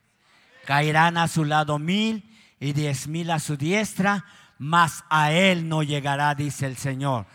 [0.67, 4.25] Caerán a su lado mil y diez mil a su diestra,
[4.59, 7.27] mas a él no llegará, dice el Señor.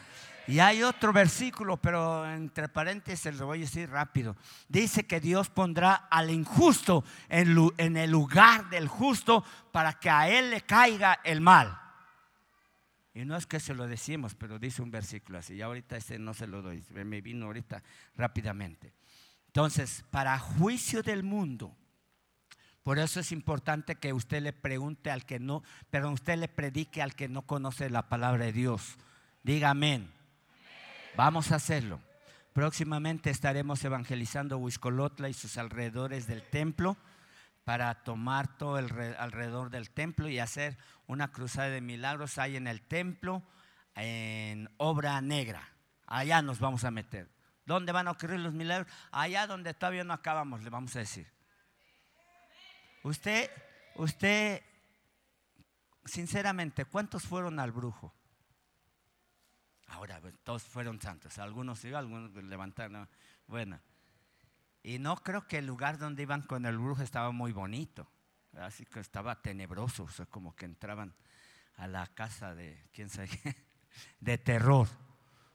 [0.48, 4.36] Y hay otro versículo, pero entre paréntesis lo voy a decir rápido.
[4.68, 10.50] Dice que Dios pondrá al injusto en, el lugar del justo para que a él
[10.50, 11.80] le caiga el mal.
[13.14, 15.56] Y no es que se lo decimos, pero dice un versículo así.
[15.56, 17.82] Y ahorita ese no se lo doy, me vino ahorita
[18.18, 18.92] rápidamente.
[19.54, 21.76] Entonces, para juicio del mundo,
[22.84, 27.02] por eso es importante que usted le pregunte al que no, pero usted le predique
[27.02, 28.96] al que no conoce la palabra de Dios.
[29.44, 30.10] Diga amén.
[31.18, 32.00] Vamos a hacerlo.
[32.54, 36.96] Próximamente estaremos evangelizando Huiscolotla y sus alrededores del templo
[37.66, 42.56] para tomar todo el re- alrededor del templo y hacer una cruzada de milagros ahí
[42.56, 43.44] en el templo
[43.96, 45.68] en obra negra.
[46.08, 47.30] Allá nos vamos a meter.
[47.66, 48.92] ¿Dónde van a ocurrir los milagros?
[49.12, 51.32] Allá donde todavía no acabamos, le vamos a decir.
[53.04, 53.50] Usted,
[53.96, 54.62] usted,
[56.06, 58.14] sinceramente, ¿cuántos fueron al brujo?
[59.88, 61.38] Ahora, pues, todos fueron santos.
[61.38, 63.10] Algunos iban, algunos levantaron.
[63.48, 63.80] Bueno,
[64.84, 68.10] y no creo que el lugar donde iban con el brujo estaba muy bonito.
[68.54, 71.16] Así que estaba tenebroso, o sea, como que entraban
[71.76, 73.30] a la casa de, quién sabe
[74.20, 74.88] de terror.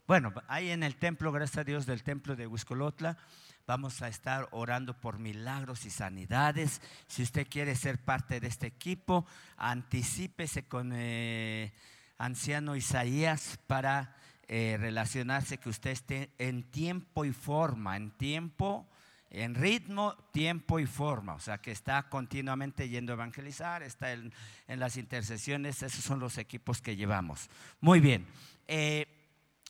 [0.06, 3.18] Bueno, ahí en el templo, gracias a Dios, del templo de Huiscolotla,
[3.66, 6.80] vamos a estar orando por milagros y sanidades.
[7.08, 11.72] Si usted quiere ser parte de este equipo, anticípese con eh,
[12.18, 14.14] anciano Isaías para
[14.46, 18.86] eh, relacionarse, que usted esté en tiempo y forma, en tiempo,
[19.30, 21.34] en ritmo, tiempo y forma.
[21.34, 24.32] O sea, que está continuamente yendo a evangelizar, está en,
[24.68, 27.50] en las intercesiones, esos son los equipos que llevamos.
[27.80, 28.24] Muy bien.
[28.68, 29.15] Eh,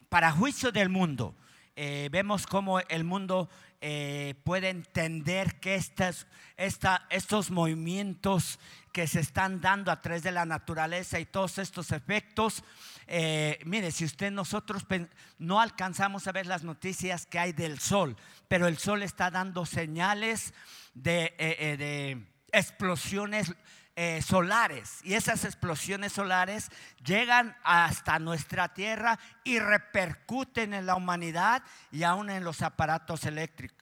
[0.09, 1.35] para juicio del mundo,
[1.75, 3.49] eh, vemos cómo el mundo
[3.83, 8.59] eh, puede entender que estas, esta- estos movimientos
[8.93, 12.65] que se están dando a través de la naturaleza y todos estos efectos,
[13.07, 14.87] eh, mire, si usted nosotros
[15.39, 18.17] no alcanzamos a ver las noticias que hay del sol,
[18.49, 20.55] pero el sol está dando señales
[20.95, 23.55] de explosiones
[23.99, 25.01] eh, solares.
[25.05, 26.71] Y esas explosiones solares
[27.03, 33.23] llegan hasta nuestra tierra y repercuten en la humanidad y aún en los aparatos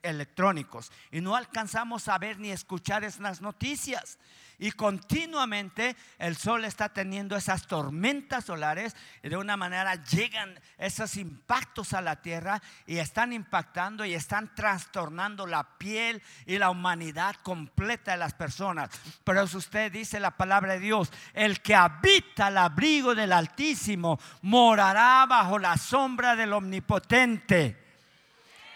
[0.02, 0.92] electrónicos.
[1.10, 4.18] Y no alcanzamos a ver ni escuchar esas noticias
[4.58, 11.16] Y continuamente el sol está teniendo esas tormentas solares y de una manera llegan esos
[11.16, 17.36] impactos a la tierra y están impactando y están trastornando la piel y la humanidad
[17.42, 18.90] completa de las personas.
[19.24, 24.18] Pero eso usted dice la palabra de Dios, el que habita al abrigo del Altísimo
[24.42, 27.83] morará bajo la sombra del Omnipotente.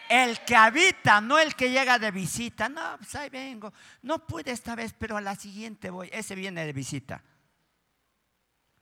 [0.09, 2.69] El que habita, no el que llega de visita.
[2.69, 3.73] No, pues ahí vengo.
[4.03, 6.09] No pude esta vez, pero a la siguiente voy.
[6.13, 7.23] Ese viene de visita.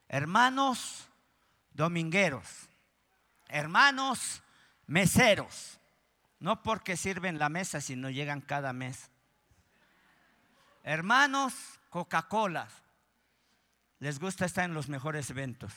[0.08, 1.08] Hermanos
[1.72, 2.68] domingueros.
[3.48, 4.42] Hermanos
[4.86, 5.80] meseros.
[6.38, 9.10] No porque sirven la mesa, sino llegan cada mes.
[10.84, 11.54] Hermanos
[11.90, 12.68] Coca-Cola.
[13.98, 15.72] Les gusta estar en los mejores eventos.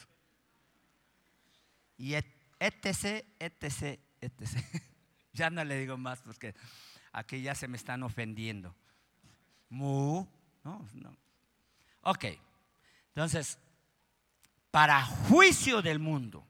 [1.97, 4.83] Y etc, etc, etc.
[5.33, 6.55] Ya no le digo más porque
[7.11, 8.75] aquí ya se me están ofendiendo.
[9.69, 10.25] Mu,
[10.63, 11.17] no, no.
[12.01, 12.25] Ok,
[13.09, 13.59] entonces,
[14.71, 16.45] para juicio del mundo,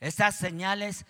[0.00, 1.06] estas señales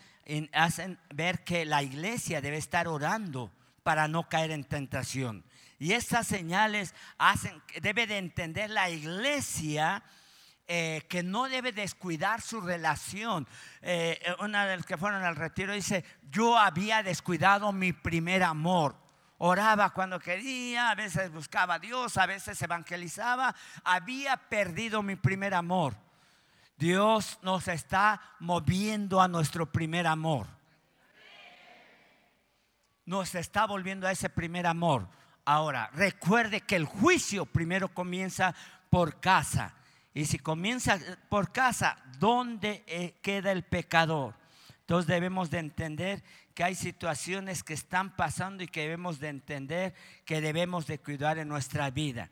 [0.53, 3.51] hacen ver que la iglesia debe estar orando
[3.83, 5.45] para no caer en tentación.
[5.79, 10.05] Y estas señales hacen, debe de entender la iglesia
[10.75, 13.47] eh, que no debe descuidar su relación.
[13.83, 18.97] Eh, una de las que fueron al retiro dice, yo había descuidado mi primer amor.
[19.37, 23.55] Oraba cuando quería, a veces buscaba a Dios, a veces evangelizaba.
[23.85, 25.95] Había perdido mi primer amor.
[26.79, 30.47] Dios nos está moviendo a nuestro primer amor.
[33.05, 35.07] Nos está volviendo a ese primer amor.
[35.45, 38.55] Ahora, recuerde que el juicio primero comienza
[38.89, 39.75] por casa.
[40.15, 40.99] Y si comienza
[41.29, 44.35] por casa, ¿dónde eh, queda el pecador?
[44.81, 46.23] Entonces debemos de entender
[46.55, 49.95] que hay situaciones que están pasando y que debemos de entender
[50.25, 52.31] que debemos de cuidar en nuestra vida.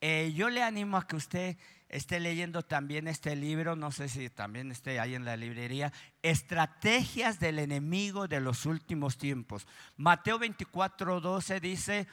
[0.00, 1.56] Eh, yo le animo a que usted
[1.88, 7.40] esté leyendo también este libro, no sé si también esté ahí en la librería, Estrategias
[7.40, 9.66] del enemigo de los últimos tiempos.
[9.96, 12.06] Mateo 24, 12 dice,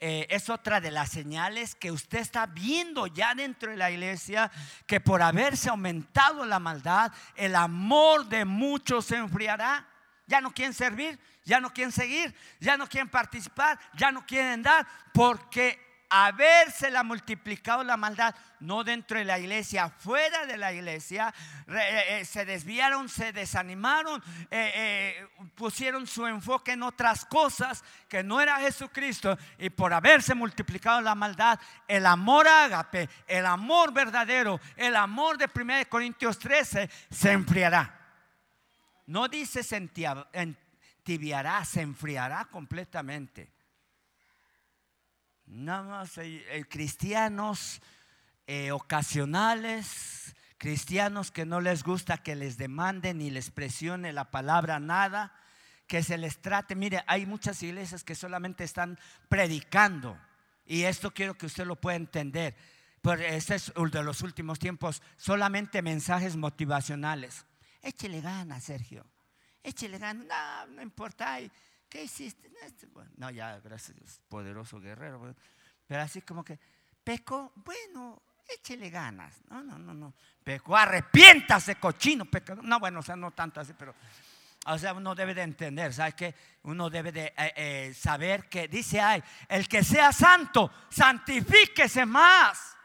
[0.00, 4.50] eh, es otra de las señales que usted está viendo ya dentro de la iglesia,
[4.86, 9.88] que por haberse aumentado la maldad, el amor de muchos se enfriará.
[10.26, 14.62] Ya no quieren servir, ya no quieren seguir, ya no quieren participar, ya no quieren
[14.62, 15.87] dar, porque
[16.90, 21.34] la multiplicado la maldad, no dentro de la iglesia, fuera de la iglesia,
[21.68, 28.40] eh, eh, se desviaron, se desanimaron, eh, pusieron su enfoque en otras cosas que no
[28.40, 34.96] era Jesucristo, y por haberse multiplicado la maldad, el amor ágape, el amor verdadero, el
[34.96, 37.94] amor de 1 Corintios 13 se enfriará.
[39.06, 43.57] No dice se entibiará, se enfriará completamente.
[45.50, 47.80] Nada más eh, cristianos
[48.46, 54.78] eh, ocasionales, cristianos que no les gusta que les demanden ni les presione la palabra
[54.78, 55.32] nada,
[55.86, 56.74] que se les trate.
[56.74, 60.18] Mire, hay muchas iglesias que solamente están predicando
[60.66, 62.54] y esto quiero que usted lo pueda entender.
[63.00, 67.46] Pero este es de los últimos tiempos, solamente mensajes motivacionales.
[67.80, 69.06] Échele ganas, Sergio.
[69.62, 70.26] Échele ganas.
[70.26, 71.38] No, no importa.
[71.88, 72.48] ¿Qué hiciste?
[72.62, 72.86] Este,
[73.16, 75.34] no, ya, gracias, poderoso guerrero.
[75.86, 76.58] Pero así como que,
[77.02, 79.40] peco, bueno, échele ganas.
[79.48, 80.14] No, no, no, no.
[80.44, 82.64] Peco, arrepiéntase, cochino, pecador.
[82.64, 83.94] No, bueno, o sea, no tanto así, pero.
[84.66, 86.34] O sea, uno debe de entender, ¿sabes qué?
[86.64, 92.76] Uno debe de eh, eh, saber que dice ay, el que sea santo, santifíquese más.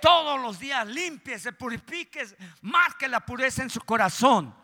[0.00, 2.26] Todos los días limpiese, purifique,
[2.62, 4.61] marque la pureza en su corazón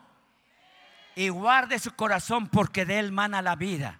[1.19, 3.99] y guarde su corazón porque de él mana la vida.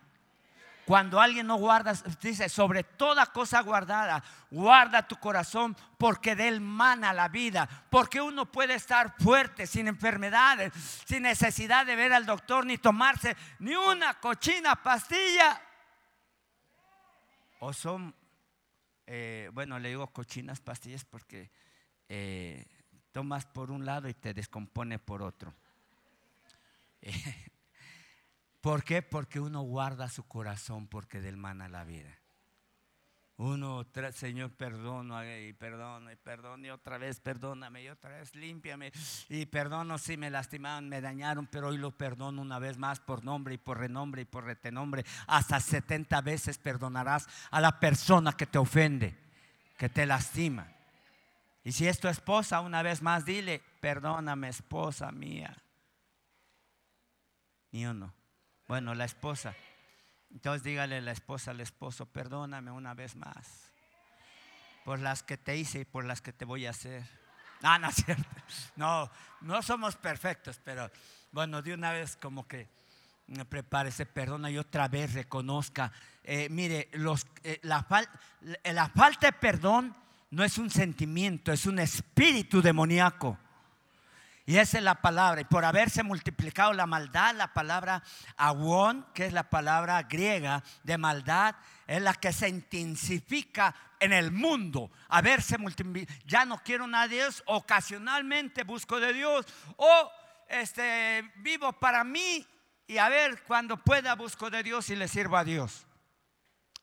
[0.85, 1.91] Cuando alguien no guarda,
[2.21, 7.67] dice, sobre toda cosa guardada, guarda tu corazón porque de él mana la vida.
[7.89, 10.71] Porque uno puede estar fuerte, sin enfermedades,
[11.05, 15.61] sin necesidad de ver al doctor ni tomarse ni una cochina pastilla.
[17.59, 18.15] O son,
[19.05, 21.51] eh, bueno, le digo cochinas pastillas porque
[22.07, 22.65] eh,
[23.11, 25.53] tomas por un lado y te descompone por otro.
[28.61, 29.01] ¿Por qué?
[29.01, 32.19] Porque uno guarda su corazón porque del mana la vida.
[33.37, 38.91] Uno, Señor, perdono y perdono y perdono y otra vez perdóname y otra vez límpiame
[39.29, 43.23] y perdono si me lastimaron, me dañaron, pero hoy lo perdono una vez más por
[43.23, 45.05] nombre y por renombre y por retenombre.
[45.25, 49.15] Hasta 70 veces perdonarás a la persona que te ofende,
[49.77, 50.67] que te lastima.
[51.63, 55.55] Y si es tu esposa, una vez más dile, perdóname esposa mía
[57.71, 58.13] ni uno.
[58.67, 59.55] Bueno, la esposa.
[60.31, 63.65] Entonces dígale la esposa al esposo, perdóname una vez más.
[64.85, 67.03] por las que te hice y por las que te voy a hacer.
[67.61, 68.23] Ah, no es cierto.
[68.75, 69.09] No,
[69.41, 70.89] no somos perfectos, pero
[71.31, 72.69] bueno, de una vez como que
[73.27, 75.91] me prepárese, perdona y otra vez reconozca.
[76.23, 77.85] Eh, mire, los, eh, la,
[78.63, 79.95] la falta de perdón
[80.31, 83.37] no es un sentimiento, es un espíritu demoníaco.
[84.49, 85.41] Y esa es la palabra.
[85.41, 88.01] Y por haberse multiplicado la maldad, la palabra
[88.35, 91.53] aguón, que es la palabra griega de maldad,
[91.85, 94.89] es la que se intensifica en el mundo.
[95.07, 96.19] Haberse multiplicado.
[96.25, 99.45] Ya no quiero nada de Dios, ocasionalmente busco de Dios.
[99.77, 100.11] O
[100.47, 102.43] este, vivo para mí
[102.87, 105.85] y a ver cuando pueda busco de Dios y le sirvo a Dios.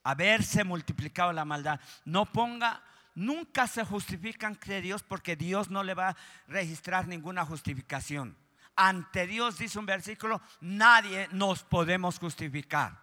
[0.05, 1.81] Haberse multiplicado la maldad.
[2.05, 2.81] No ponga
[3.17, 8.37] nunca se justifican ante Dios porque Dios no le va a registrar ninguna justificación.
[8.75, 12.95] Ante Dios, dice un versículo, nadie nos podemos justificar.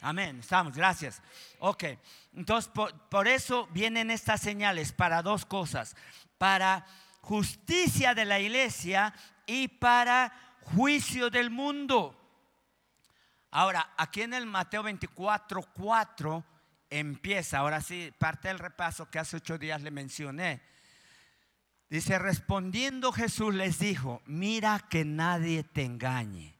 [0.00, 1.20] Amén, estamos, gracias.
[1.58, 1.84] Ok,
[2.34, 5.96] entonces por, por eso vienen estas señales para dos cosas,
[6.38, 6.86] para
[7.20, 9.12] justicia de la iglesia
[9.44, 12.16] y para juicio del mundo.
[13.50, 16.44] Ahora, aquí en el Mateo 24, 4
[16.98, 20.60] empieza, ahora sí, parte del repaso que hace ocho días le mencioné.
[21.90, 26.56] Dice, respondiendo Jesús les dijo, mira que nadie te engañe,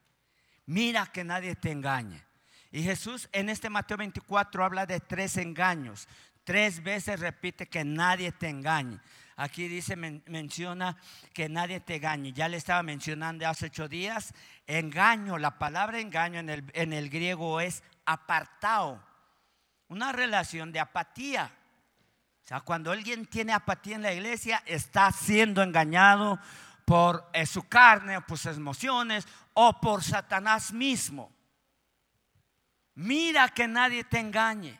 [0.65, 2.23] mira que nadie te engañe.
[2.71, 6.07] Y Jesús en este Mateo 24 habla de tres engaños,
[6.43, 8.99] tres veces repite que nadie te engañe.
[9.37, 10.95] Aquí dice, men- menciona
[11.33, 12.31] que nadie te engañe.
[12.31, 14.33] Ya le estaba mencionando hace ocho días,
[14.67, 19.03] engaño, la palabra engaño en el, en el griego es apartado
[19.87, 21.51] una relación de apatía.
[22.43, 26.39] O sea, cuando alguien tiene apatía en la iglesia, está siendo engañado
[26.85, 31.31] por eh, su carne, por sus emociones, o por Satanás mismo.
[32.95, 34.79] Mira que nadie te engañe.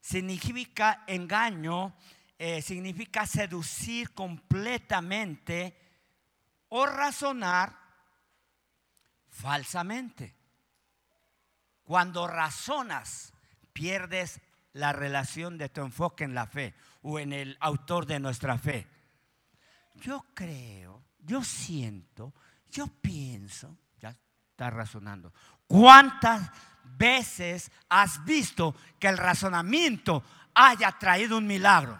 [0.00, 1.94] Significa engaño,
[2.38, 5.76] eh, significa seducir completamente
[6.68, 7.78] o razonar
[9.28, 10.37] falsamente.
[11.88, 13.32] Cuando razonas,
[13.72, 14.42] pierdes
[14.74, 18.86] la relación de tu enfoque en la fe o en el autor de nuestra fe.
[19.94, 22.34] Yo creo, yo siento,
[22.70, 24.14] yo pienso, ya
[24.50, 25.32] está razonando.
[25.66, 26.50] ¿Cuántas
[26.84, 30.22] veces has visto que el razonamiento
[30.52, 31.98] haya traído un milagro?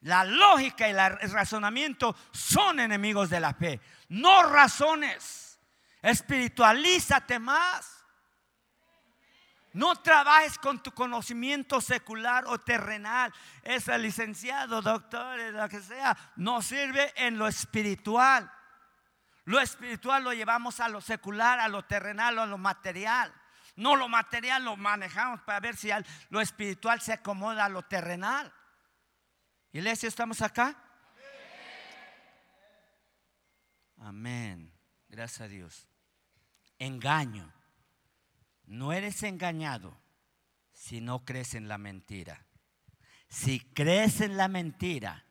[0.00, 3.80] La lógica y el razonamiento son enemigos de la fe.
[4.08, 5.51] No razones.
[6.02, 8.02] Espiritualízate más.
[9.72, 13.32] No trabajes con tu conocimiento secular o terrenal.
[13.62, 18.52] Ese licenciado, doctor, lo que sea, no sirve en lo espiritual.
[19.44, 23.32] Lo espiritual lo llevamos a lo secular, a lo terrenal, a lo material.
[23.76, 25.88] No lo material lo manejamos para ver si
[26.28, 28.52] lo espiritual se acomoda a lo terrenal.
[29.72, 30.76] Iglesia, ¿estamos acá?
[33.96, 34.70] Amén.
[35.08, 35.88] Gracias a Dios.
[36.82, 37.48] Engaño.
[38.66, 39.96] No eres engañado
[40.72, 42.44] si no crees en la mentira.
[43.28, 45.24] Si crees en la mentira,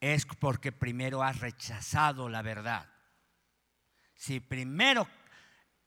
[0.00, 2.88] es porque primero has rechazado la verdad.
[4.14, 5.08] Si primero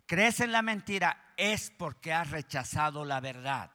[0.05, 3.71] crees en la mentira, es porque has rechazado la verdad.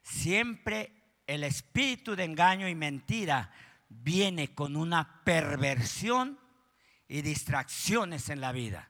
[0.00, 3.52] Siempre el espíritu de engaño y mentira
[3.90, 6.40] viene con una perversión
[7.08, 8.88] y distracciones en la vida.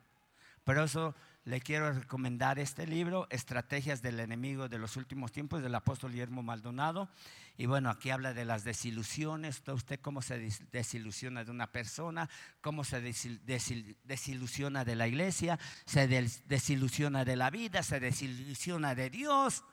[0.63, 5.75] Por eso le quiero recomendar este libro, Estrategias del Enemigo de los Últimos Tiempos, del
[5.75, 7.09] apóstol Guillermo Maldonado.
[7.57, 12.29] Y bueno, aquí habla de las desilusiones, usted cómo se des- desilusiona de una persona,
[12.61, 18.01] cómo se desil- desil- desilusiona de la iglesia, se des- desilusiona de la vida, se
[18.01, 19.65] desilusiona de Dios.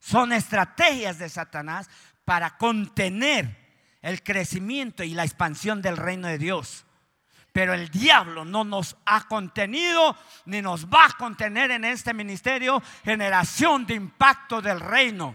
[0.00, 1.88] Son estrategias de Satanás
[2.24, 3.56] para contener
[4.00, 6.84] el crecimiento y la expansión del reino de Dios.
[7.58, 12.80] Pero el diablo no nos ha contenido ni nos va a contener en este ministerio
[13.02, 15.34] generación de impacto del reino.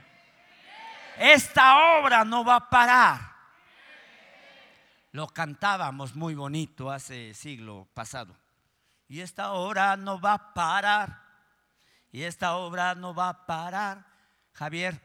[1.17, 3.19] Esta obra no va a parar.
[5.11, 8.33] Lo cantábamos muy bonito hace siglo pasado.
[9.09, 11.21] Y esta obra no va a parar.
[12.09, 14.05] Y esta obra no va a parar.
[14.53, 15.01] Javier,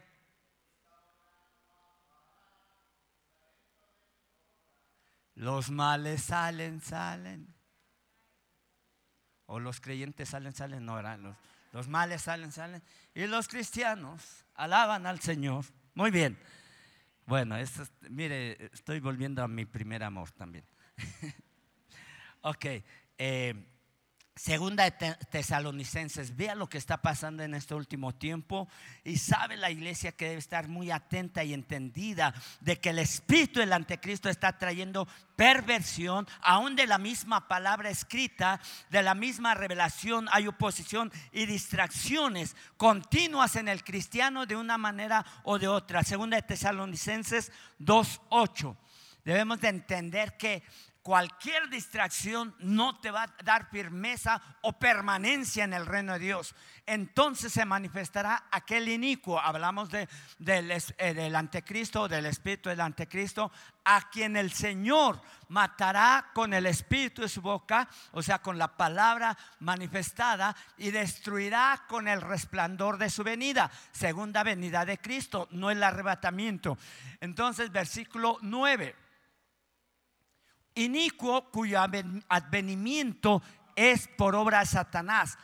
[5.39, 7.47] los males salen, salen.
[9.45, 11.37] O los creyentes salen, salen, no eran los,
[11.71, 12.83] los males salen, salen.
[13.15, 15.63] Y los cristianos alaban al Señor.
[15.95, 16.37] Muy bien.
[17.25, 20.65] Bueno, esto es- mire, estoy volviendo a mi primer amor también.
[22.41, 22.65] ok,
[23.17, 23.65] eh,
[24.39, 28.69] Segunda de Te- Tesalonicenses, vea lo que está pasando en este último tiempo
[29.03, 33.59] y sabe la iglesia que debe estar muy atenta y entendida de que el espíritu
[33.59, 40.29] del anticristo está trayendo perversión, aún de la misma palabra escrita, de la misma revelación,
[40.31, 46.01] hay oposición y distracciones continuas en el cristiano de una manera o de otra.
[46.03, 48.77] Segunda de Tesalonicenses 2.8.
[49.25, 50.63] Debemos de entender que
[51.01, 56.55] cualquier distracción no te va a dar firmeza o permanencia en el reino de Dios.
[56.85, 59.39] Entonces se manifestará aquel inicuo.
[59.39, 63.51] Hablamos de, del, eh, del anticristo, del espíritu del anticristo,
[63.85, 68.75] a quien el Señor matará con el espíritu de su boca, o sea, con la
[68.75, 73.71] palabra manifestada, y destruirá con el resplandor de su venida.
[73.91, 76.77] Segunda venida de Cristo, no el arrebatamiento.
[77.19, 79.08] Entonces, versículo 9
[80.75, 83.41] inicuo cuyo adven- advenimiento
[83.75, 85.37] es por obra de Satanás,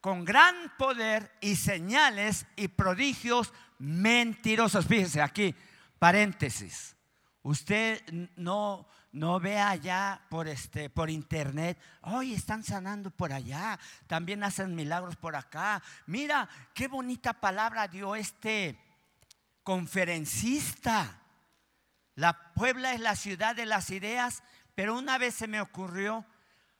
[0.00, 4.86] con gran poder y señales y prodigios mentirosos.
[4.86, 5.54] Fíjese aquí,
[5.98, 6.96] paréntesis.
[7.42, 8.02] Usted
[8.36, 14.74] no, no vea allá por, este, por internet, hoy están sanando por allá, también hacen
[14.74, 15.82] milagros por acá.
[16.06, 18.78] Mira, qué bonita palabra dio este
[19.62, 21.20] conferencista.
[22.14, 24.42] La Puebla es la ciudad de las ideas,
[24.74, 26.24] pero una vez se me ocurrió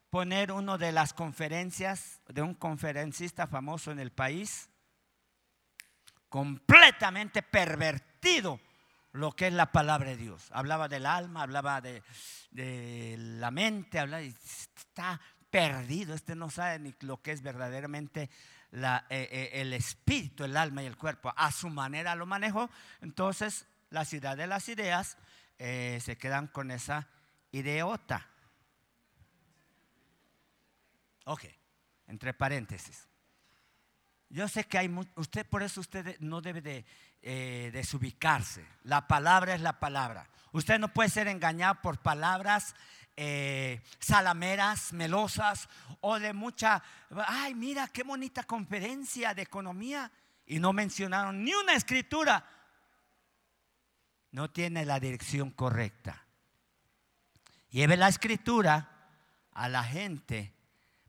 [0.09, 4.69] poner uno de las conferencias de un conferencista famoso en el país,
[6.29, 8.59] completamente pervertido
[9.11, 10.47] lo que es la palabra de Dios.
[10.51, 12.01] Hablaba del alma, hablaba de,
[13.17, 15.19] la mente, hablaba, está
[15.49, 18.29] perdido, este no sabe ni lo que es verdaderamente
[18.73, 21.33] eh, eh, el espíritu, el alma y el cuerpo.
[21.35, 22.69] A su manera lo manejo,
[23.01, 25.17] entonces la ciudad de las ideas
[25.57, 27.07] eh, se quedan con esa
[27.55, 28.27] ideota.
[31.25, 31.45] Ok,
[32.07, 33.07] entre paréntesis.
[34.29, 36.85] Yo sé que hay usted por eso usted no debe de
[37.21, 38.65] eh, desubicarse.
[38.83, 40.29] La palabra es la palabra.
[40.51, 42.75] Usted no puede ser engañado por palabras
[43.15, 45.69] eh, salameras, melosas
[46.01, 46.83] o de mucha.
[47.27, 50.11] Ay, mira qué bonita conferencia de economía
[50.45, 52.45] y no mencionaron ni una escritura.
[54.31, 56.24] No tiene la dirección correcta.
[57.75, 58.89] Lleve la escritura
[59.51, 60.53] a la gente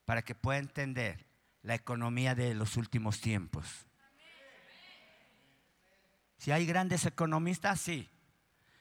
[0.05, 1.25] para que pueda entender
[1.63, 3.87] la economía de los últimos tiempos.
[6.39, 8.11] Si hay grandes economistas, sí.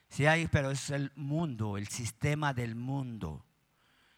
[0.09, 3.45] Sí hay, pero es el mundo, el sistema del mundo.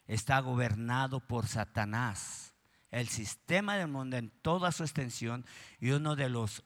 [0.06, 2.54] Está gobernado por Satanás.
[2.90, 5.44] El sistema del mundo en toda su extensión
[5.78, 6.64] y uno de los,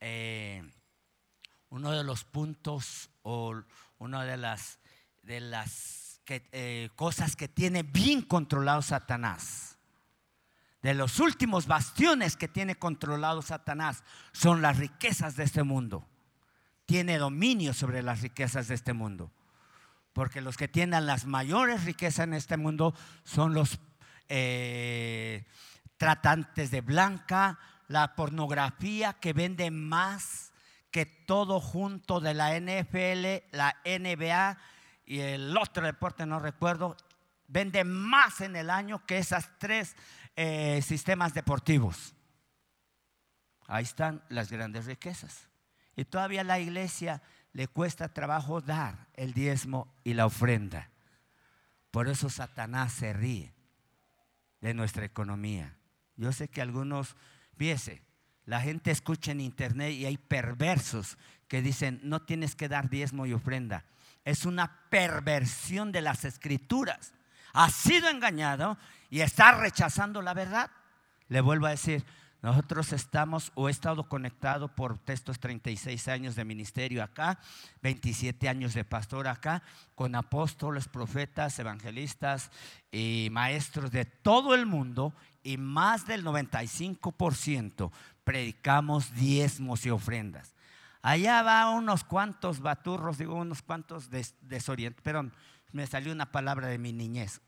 [0.00, 0.68] eh,
[1.68, 3.62] uno de los puntos o
[3.98, 4.80] una de las,
[5.22, 9.70] de las eh, cosas que tiene bien controlado Satanás
[10.82, 14.02] de los últimos bastiones que tiene controlado Satanás
[14.32, 16.06] son las riquezas de este mundo.
[16.86, 19.30] Tiene dominio sobre las riquezas de este mundo.
[20.12, 22.94] Porque los que tienen las mayores riquezas en este mundo
[23.24, 23.78] son los
[24.28, 25.44] eh,
[25.98, 30.52] tratantes de blanca, la pornografía que vende más
[30.90, 34.58] que todo junto de la NFL, la NBA
[35.10, 36.96] y el otro deporte, no recuerdo,
[37.48, 39.96] vende más en el año que esas tres
[40.36, 42.14] eh, sistemas deportivos.
[43.66, 45.48] Ahí están las grandes riquezas.
[45.96, 50.90] Y todavía la iglesia le cuesta trabajo dar el diezmo y la ofrenda.
[51.90, 53.52] Por eso Satanás se ríe
[54.60, 55.76] de nuestra economía.
[56.14, 57.16] Yo sé que algunos,
[57.56, 58.04] fíjese,
[58.44, 63.26] la gente escucha en internet y hay perversos que dicen, no tienes que dar diezmo
[63.26, 63.84] y ofrenda.
[64.24, 67.12] Es una perversión de las escrituras.
[67.52, 68.76] Ha sido engañado
[69.08, 70.70] y está rechazando la verdad.
[71.28, 72.04] Le vuelvo a decir,
[72.42, 77.38] nosotros estamos o he estado conectado por estos 36 años de ministerio acá,
[77.82, 79.62] 27 años de pastor acá,
[79.94, 82.50] con apóstoles, profetas, evangelistas
[82.90, 85.12] y maestros de todo el mundo
[85.42, 87.90] y más del 95%
[88.24, 90.54] predicamos diezmos y ofrendas.
[91.02, 95.32] Allá va unos cuantos baturros, digo unos cuantos des, desorientados, perdón,
[95.72, 97.40] me salió una palabra de mi niñez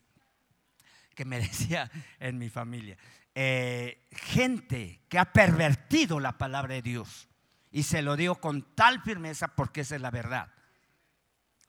[1.15, 2.97] que me decía en mi familia.
[3.35, 7.27] Eh, gente que ha pervertido la palabra de Dios.
[7.71, 10.47] Y se lo digo con tal firmeza porque esa es la verdad.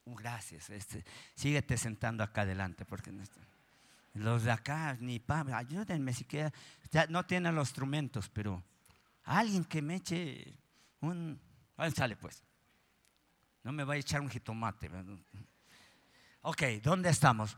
[0.05, 0.69] Oh, gracias.
[0.71, 1.05] Este,
[1.35, 3.41] síguete sentando acá adelante porque no está-
[4.13, 6.53] los de acá ni pa, ayúdenme siquiera.
[6.93, 8.63] Ya no tienen los instrumentos, pero
[9.25, 10.57] alguien que me eche
[11.01, 11.41] un.
[11.77, 12.43] Ahí sale pues.
[13.63, 14.91] No me va a echar un jitomate.
[16.43, 17.57] Ok, ¿dónde estamos?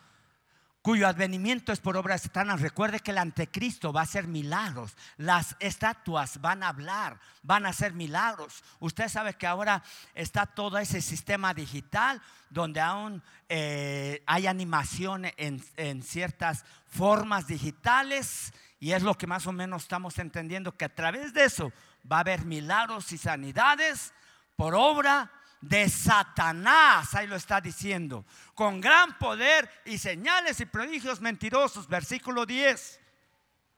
[0.86, 2.60] cuyo advenimiento es por obra de Satanás.
[2.60, 4.96] Recuerde que el anticristo va a hacer milagros.
[5.16, 8.62] Las estatuas van a hablar, van a hacer milagros.
[8.78, 9.82] Usted sabe que ahora
[10.14, 18.52] está todo ese sistema digital donde aún eh, hay animación en, en ciertas formas digitales
[18.78, 21.72] y es lo que más o menos estamos entendiendo que a través de eso
[22.10, 24.12] va a haber milagros y sanidades
[24.56, 25.30] por obra
[25.60, 32.46] de Satanás, ahí lo está diciendo, con gran poder y señales y prodigios mentirosos, versículo
[32.46, 33.00] 10.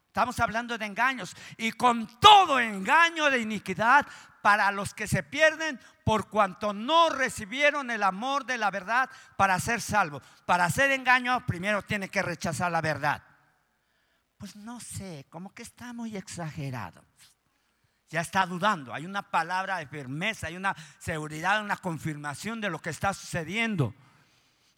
[0.06, 4.06] Estamos hablando de engaños y con todo engaño de iniquidad
[4.42, 9.60] para los que se pierden por cuanto no recibieron el amor de la verdad para
[9.60, 10.22] ser salvos.
[10.46, 13.22] Para hacer engaño primero tiene que rechazar la verdad.
[14.38, 17.04] Pues no sé, como que está muy exagerado
[18.08, 18.92] ya está dudando.
[18.94, 23.94] Hay una palabra de firmeza, hay una seguridad, una confirmación de lo que está sucediendo.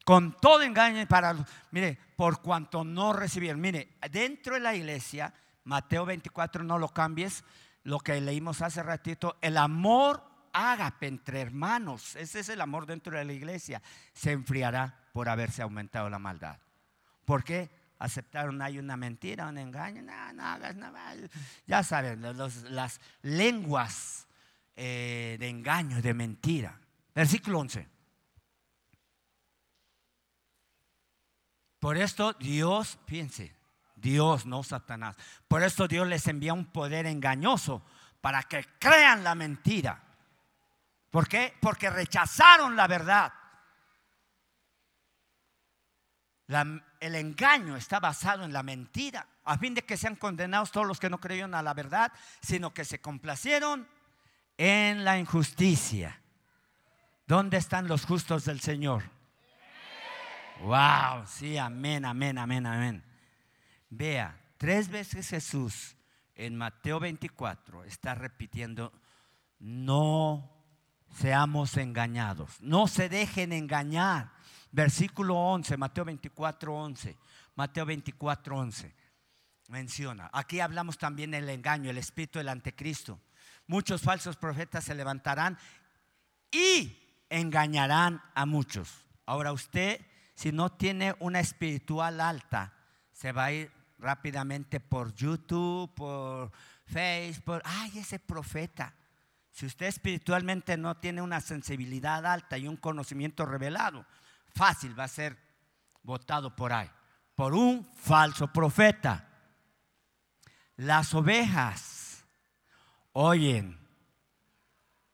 [0.04, 1.36] Con todo engaño para,
[1.70, 3.60] mire, por cuanto no recibieron.
[3.60, 5.32] Mire, dentro de la iglesia,
[5.64, 7.44] Mateo 24, no lo cambies,
[7.84, 13.16] lo que leímos hace ratito, el amor ágape entre hermanos, ese es el amor dentro
[13.16, 13.80] de la iglesia,
[14.12, 16.58] se enfriará por haberse aumentado la maldad.
[17.24, 17.70] ¿Por qué?
[18.00, 21.14] Aceptaron hay una mentira, un engaño, no, no hagas nada.
[21.66, 22.22] Ya saben,
[22.70, 24.26] las lenguas
[24.74, 26.80] eh, de engaño, de mentira.
[27.14, 27.86] Versículo 11.
[31.78, 33.54] Por esto Dios, fíjense,
[33.94, 35.16] Dios, no Satanás.
[35.46, 37.82] Por esto Dios les envía un poder engañoso
[38.22, 40.02] para que crean la mentira.
[41.10, 41.54] ¿Por qué?
[41.60, 43.32] Porque rechazaron la verdad
[47.00, 50.98] el engaño está basado en la mentira, a fin de que sean condenados todos los
[50.98, 53.86] que no creyeron a la verdad, sino que se complacieron
[54.58, 56.20] en la injusticia.
[57.26, 59.04] ¿Dónde están los justos del Señor?
[60.62, 63.04] Wow, sí, amén, amén, amén, amén.
[63.88, 65.96] Vea, tres veces Jesús
[66.34, 68.92] en Mateo 24 está repitiendo,
[69.58, 70.50] no
[71.14, 74.32] seamos engañados, no se dejen engañar.
[74.72, 77.16] Versículo 11, Mateo 24, 11.
[77.56, 78.94] Mateo 24, 11.
[79.68, 80.30] Menciona.
[80.32, 83.20] Aquí hablamos también del engaño, el espíritu del anticristo.
[83.66, 85.58] Muchos falsos profetas se levantarán
[86.50, 86.96] y
[87.28, 89.04] engañarán a muchos.
[89.26, 90.00] Ahora usted,
[90.34, 92.72] si no tiene una espiritual alta,
[93.12, 96.50] se va a ir rápidamente por YouTube, por
[96.84, 97.60] Facebook.
[97.64, 98.94] Ay, ese profeta.
[99.50, 104.06] Si usted espiritualmente no tiene una sensibilidad alta y un conocimiento revelado,
[104.54, 105.36] fácil va a ser
[106.02, 106.90] votado por ahí,
[107.34, 109.28] por un falso profeta.
[110.76, 112.24] Las ovejas
[113.12, 113.78] oyen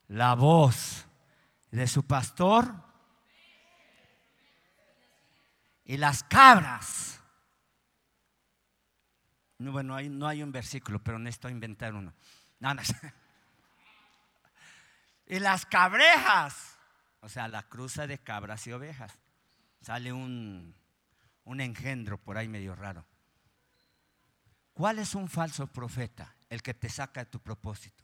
[0.08, 1.06] la voz
[1.70, 2.72] de su pastor
[5.84, 7.20] y las cabras.
[9.58, 12.14] bueno, no hay un versículo, pero necesito inventar uno.
[15.28, 16.78] Y las cabrejas,
[17.20, 19.18] o sea, la cruza de cabras y ovejas
[19.86, 20.74] sale un,
[21.44, 23.06] un engendro por ahí medio raro.
[24.72, 26.34] ¿Cuál es un falso profeta?
[26.50, 28.02] El que te saca de tu propósito.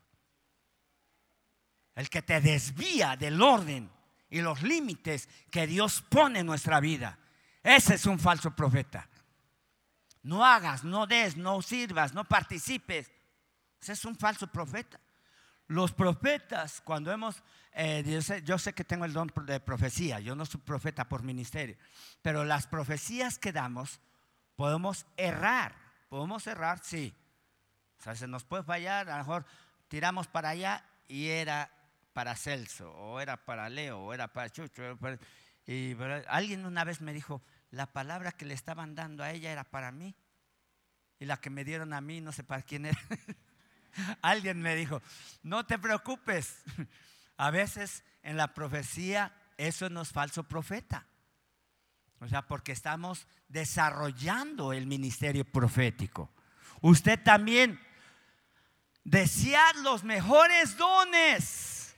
[1.97, 3.91] El que te desvía del orden
[4.31, 7.19] y los límites que Dios pone en nuestra vida.
[7.65, 9.09] Ese es un falso profeta.
[10.23, 13.11] No hagas, no des, no sirvas, no participes.
[13.81, 15.01] Ese es un falso profeta.
[15.73, 17.43] Los profetas, cuando hemos
[17.73, 18.05] eh,
[18.45, 21.79] yo, sé, que tengo el don de profecía, yo no soy profeta por ministerio,
[22.21, 23.99] pero las profecías que damos
[24.55, 25.75] podemos errar,
[26.11, 27.15] podemos errar, sí.
[27.99, 29.47] O sea, se nos puede fallar, a lo mejor
[29.89, 31.71] tiramos para allá y era
[32.13, 34.99] para Celso, o era para Leo, o era para Chucho.
[35.67, 35.97] y
[36.29, 39.91] alguien una vez me dijo, la palabra que le estaban dando a ella era para
[39.91, 40.15] mí,
[41.19, 43.01] y la que me dieron a mí no sé para quién era.
[44.23, 45.03] alguien me dijo,
[45.43, 46.63] no te preocupes
[47.37, 51.07] a veces en la profecía eso no es falso profeta.
[52.21, 56.31] O sea, porque estamos desarrollando el ministerio profético.
[56.81, 57.81] Usted también
[59.03, 61.97] desead los mejores dones,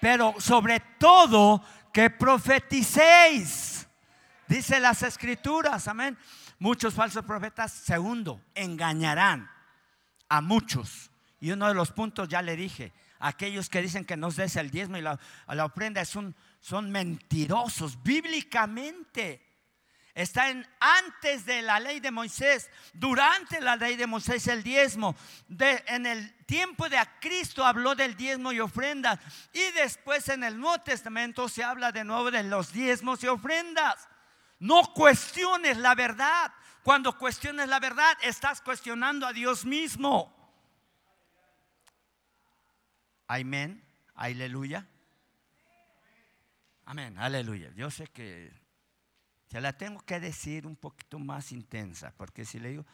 [0.00, 3.88] pero sobre todo que profeticéis.
[4.46, 6.16] Dice las escrituras, amén.
[6.60, 9.50] Muchos falsos profetas, segundo, engañarán
[10.28, 11.07] a muchos.
[11.40, 14.70] Y uno de los puntos ya le dije, aquellos que dicen que nos des el
[14.70, 15.18] diezmo y la,
[15.64, 19.44] ofrenda son, son mentirosos bíblicamente.
[20.14, 25.14] Está en, antes de la ley de Moisés, durante la ley de Moisés el diezmo.
[25.86, 29.20] En el tiempo de Cristo habló del diezmo y ofrendas.
[29.52, 34.08] Y después en el Nuevo Testamento se habla de nuevo de los diezmos y ofrendas.
[34.58, 36.52] No cuestiones la verdad.
[36.82, 40.37] Cuando cuestiones la verdad, estás cuestionando a Dios mismo.
[43.28, 43.84] Amén.
[44.14, 44.88] Aleluya.
[46.86, 47.18] Amén.
[47.18, 47.70] Aleluya.
[47.76, 48.50] Yo sé que
[49.48, 52.86] se la tengo que decir un poquito más intensa, porque si le digo,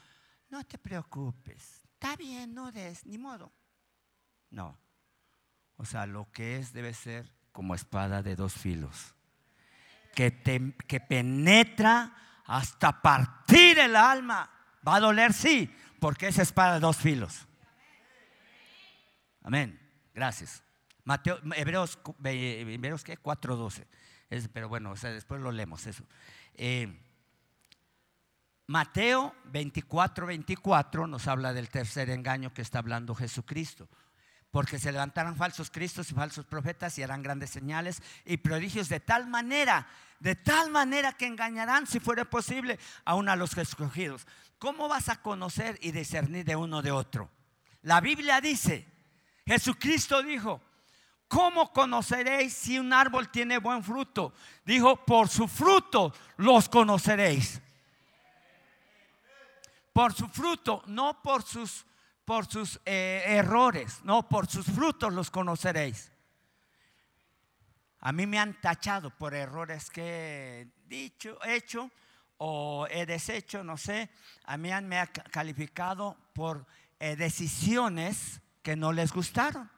[0.51, 3.53] no te preocupes, está bien, no des, ni modo.
[4.51, 4.78] No.
[5.76, 9.14] O sea, lo que es debe ser como espada de dos filos,
[10.14, 10.43] que,
[10.87, 14.51] que penetra hasta partir el alma.
[14.87, 17.47] Va a doler, sí, porque es espada de dos filos.
[19.43, 19.84] Amén.
[20.14, 20.62] Gracias.
[21.04, 23.18] Mateo, Hebreos, Hebreos ¿qué?
[23.18, 23.84] 4.12.
[24.52, 26.04] pero bueno, o sea, después lo leemos eso.
[26.54, 27.00] Eh,
[28.66, 33.88] Mateo 24, 24 nos habla del tercer engaño que está hablando Jesucristo.
[34.50, 39.00] Porque se levantarán falsos cristos y falsos profetas y harán grandes señales y prodigios de
[39.00, 39.88] tal manera,
[40.20, 44.28] de tal manera que engañarán, si fuera posible, aún a los escogidos.
[44.58, 47.28] ¿Cómo vas a conocer y discernir de uno de otro?
[47.82, 48.86] La Biblia dice,
[49.47, 50.61] Jesucristo dijo,
[51.28, 54.32] ¿cómo conoceréis si un árbol tiene buen fruto?
[54.64, 57.61] Dijo, por su fruto los conoceréis.
[59.92, 61.84] Por su fruto, no por sus,
[62.24, 66.11] por sus eh, errores, no, por sus frutos los conoceréis.
[68.01, 71.90] A mí me han tachado por errores que he dicho, hecho
[72.38, 74.11] o he deshecho, no sé.
[74.45, 76.66] A mí me han calificado por
[76.99, 79.70] eh, decisiones que no les gustaron.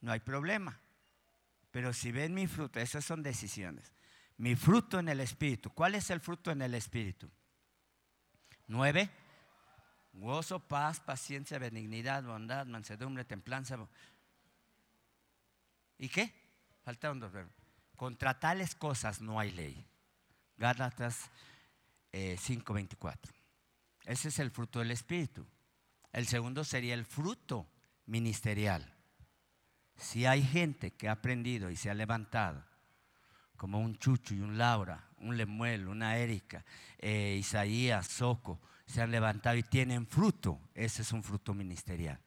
[0.00, 0.80] No hay problema.
[1.72, 3.92] Pero si ven mi fruto, esas son decisiones.
[4.36, 5.70] Mi fruto en el Espíritu.
[5.70, 7.28] ¿Cuál es el fruto en el Espíritu?
[8.68, 9.10] Nueve.
[10.12, 13.76] Gozo, paz, paciencia, benignidad, bondad, mansedumbre, templanza.
[15.98, 16.32] ¿Y qué?
[16.84, 17.54] Faltaron dos verbos.
[17.96, 19.84] Contra tales cosas no hay ley.
[20.56, 21.28] Gálatas
[22.12, 23.32] 5:24.
[23.32, 23.34] Eh,
[24.04, 25.44] Ese es el fruto del Espíritu.
[26.12, 27.66] El segundo sería el fruto
[28.06, 28.94] ministerial.
[29.96, 32.64] Si hay gente que ha aprendido y se ha levantado,
[33.56, 36.64] como un Chucho y un Laura, un Lemuel, una Erika,
[36.98, 42.20] eh, Isaías, Soco, se han levantado y tienen fruto, ese es un fruto ministerial.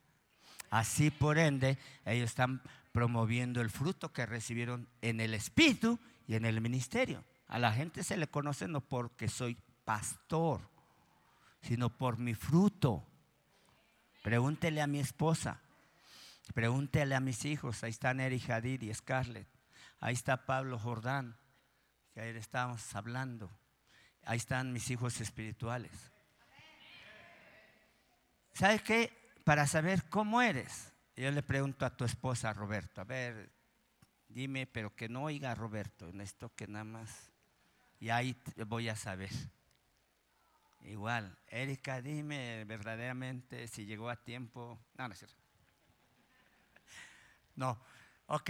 [0.70, 2.62] Así por ende, ellos están
[2.92, 7.24] promoviendo el fruto que recibieron en el Espíritu y en el ministerio.
[7.48, 10.62] A la gente se le conoce no porque soy pastor,
[11.62, 13.06] sino por mi fruto.
[14.22, 15.62] Pregúntele a mi esposa,
[16.54, 19.48] pregúntele a mis hijos, ahí están Eric Hadid y Scarlett,
[20.00, 21.38] ahí está Pablo Jordán,
[22.14, 23.50] que ayer estábamos hablando,
[24.24, 25.92] ahí están mis hijos espirituales.
[28.54, 29.12] ¿Sabes qué?
[29.44, 33.52] Para saber cómo eres, yo le pregunto a tu esposa Roberto, a ver,
[34.28, 37.32] dime, pero que no oiga a Roberto, en esto que nada más,
[38.00, 39.32] y ahí voy a saber.
[40.84, 44.80] Igual, Erika, dime verdaderamente si llegó a tiempo.
[44.98, 45.38] No, no es cierto.
[47.56, 47.80] No,
[48.28, 48.50] ok.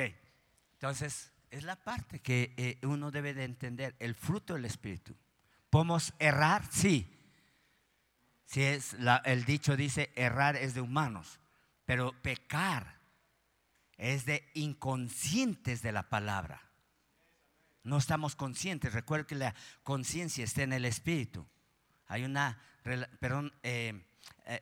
[0.73, 5.15] Entonces, es la parte que eh, uno debe de entender, el fruto del Espíritu.
[5.69, 6.65] ¿Podemos errar?
[6.71, 7.07] Sí.
[8.45, 11.39] Si es el dicho dice, errar es de humanos,
[11.85, 12.99] pero pecar
[13.97, 16.61] es de inconscientes de la palabra.
[17.83, 18.93] No estamos conscientes.
[18.93, 21.47] Recuerda que la conciencia está en el Espíritu
[22.11, 22.57] hay una,
[23.21, 24.03] perdón, eh,
[24.45, 24.61] eh,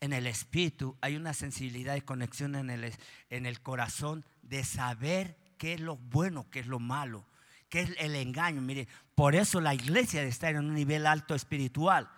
[0.00, 2.92] en el espíritu hay una sensibilidad y conexión en el,
[3.30, 7.24] en el corazón de saber qué es lo bueno, qué es lo malo,
[7.68, 8.60] qué es el engaño.
[8.60, 12.10] Mire, por eso la iglesia estar en un nivel alto espiritual,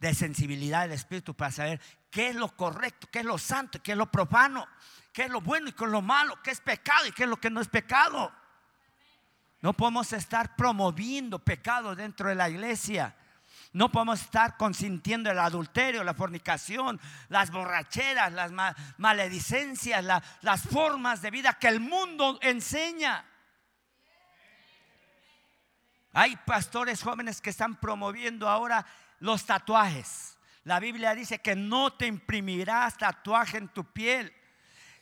[0.00, 1.80] de sensibilidad del espíritu para saber
[2.10, 4.68] qué es lo correcto, qué es lo santo, qué es lo profano,
[5.14, 7.28] qué es lo bueno y qué es lo malo, qué es pecado y qué es
[7.30, 8.30] lo que no es pecado.
[9.62, 13.16] No podemos estar promoviendo pecado dentro de la iglesia.
[13.76, 16.98] No podemos estar consintiendo el adulterio, la fornicación,
[17.28, 18.50] las borracheras, las
[18.96, 23.26] maledicencias, las formas de vida que el mundo enseña.
[26.14, 28.86] Hay pastores jóvenes que están promoviendo ahora
[29.20, 30.38] los tatuajes.
[30.64, 34.32] La Biblia dice que no te imprimirás tatuaje en tu piel.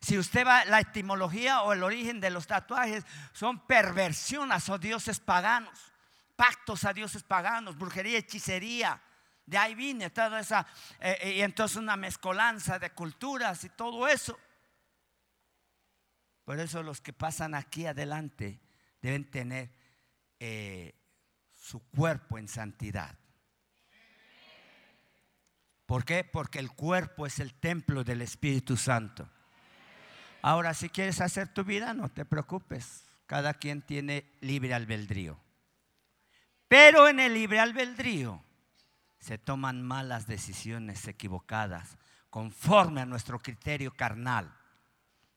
[0.01, 5.21] Si usted va, la etimología o el origen de los tatuajes son perversiones o dioses
[5.21, 5.94] paganos
[6.37, 9.01] pactos a dioses paganos, brujería, hechicería.
[9.47, 10.67] De ahí viene toda esa,
[11.01, 14.39] eh, eh, y entonces una mezcolanza de culturas y todo eso.
[16.45, 18.61] Por eso los que pasan aquí adelante
[19.01, 19.71] deben tener
[20.41, 20.95] eh,
[21.53, 23.19] su cuerpo en santidad.
[25.87, 26.25] ¿Por qué?
[26.25, 29.29] Porque el cuerpo es el templo del Espíritu Santo.
[30.41, 33.05] Ahora, si quieres hacer tu vida, no te preocupes.
[33.27, 35.44] cada quien tiene libre albedrío.
[36.75, 38.43] Pero en el libre albedrío
[39.21, 41.97] se toman malas decisiones equivocadas
[42.31, 44.53] conforme a nuestro criterio carnal.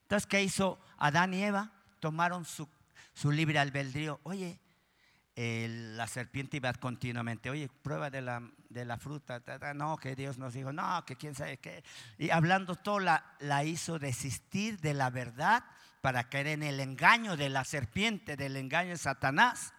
[0.01, 1.73] Entonces, ¿qué hizo Adán y Eva?
[1.99, 2.67] Tomaron su,
[3.13, 4.19] su libre albedrío.
[4.23, 4.59] Oye,
[5.35, 10.15] la serpiente iba continuamente, oye, prueba de la, de la fruta, ta, ta, no, que
[10.15, 11.83] Dios nos dijo, no, que quién sabe qué.
[12.17, 15.63] Y hablando todo, la, la hizo desistir de la verdad
[16.01, 19.75] para caer en el engaño de la serpiente, del engaño de Satanás.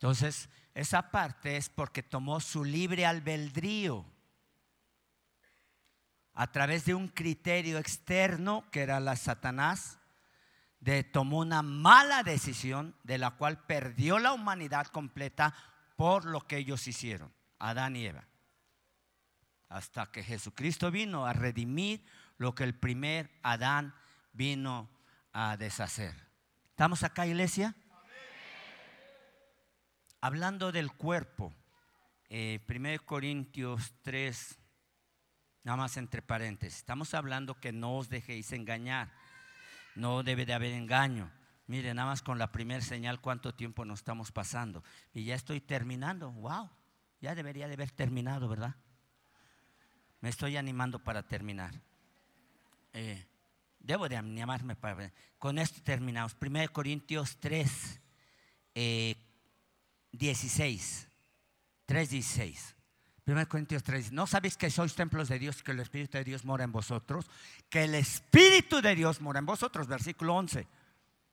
[0.00, 4.06] Entonces, esa parte es porque tomó su libre albedrío
[6.32, 9.98] a través de un criterio externo que era la Satanás,
[10.78, 15.54] de tomó una mala decisión de la cual perdió la humanidad completa
[15.96, 18.24] por lo que ellos hicieron, Adán y Eva.
[19.68, 22.02] Hasta que Jesucristo vino a redimir
[22.38, 23.94] lo que el primer Adán
[24.32, 24.88] vino
[25.34, 26.14] a deshacer.
[26.70, 27.76] ¿Estamos acá, iglesia?
[30.22, 31.54] Hablando del cuerpo,
[32.28, 34.58] eh, 1 Corintios 3,
[35.64, 39.10] nada más entre paréntesis, estamos hablando que no os dejéis engañar,
[39.94, 41.32] no debe de haber engaño.
[41.66, 44.84] Mire, nada más con la primera señal cuánto tiempo nos estamos pasando.
[45.14, 46.68] Y ya estoy terminando, wow,
[47.22, 48.74] ya debería de haber terminado, ¿verdad?
[50.20, 51.80] Me estoy animando para terminar.
[52.92, 53.24] Eh,
[53.78, 55.12] debo de animarme para...
[55.38, 56.36] Con esto terminamos.
[56.38, 58.00] 1 Corintios 3,
[58.74, 59.29] eh,
[60.12, 61.08] 16.
[61.86, 62.76] 3, 16.
[63.26, 64.12] 1 Corintios 3.
[64.12, 67.30] ¿No sabéis que sois templos de Dios, que el Espíritu de Dios mora en vosotros?
[67.68, 69.86] Que el Espíritu de Dios mora en vosotros.
[69.86, 70.66] Versículo 11.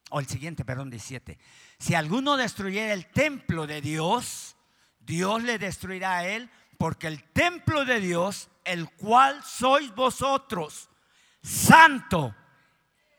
[0.09, 1.37] O el siguiente, perdón, 17.
[1.79, 4.55] Si alguno destruyera el templo de Dios,
[4.99, 10.89] Dios le destruirá a él, porque el templo de Dios, el cual sois vosotros,
[11.41, 12.35] santo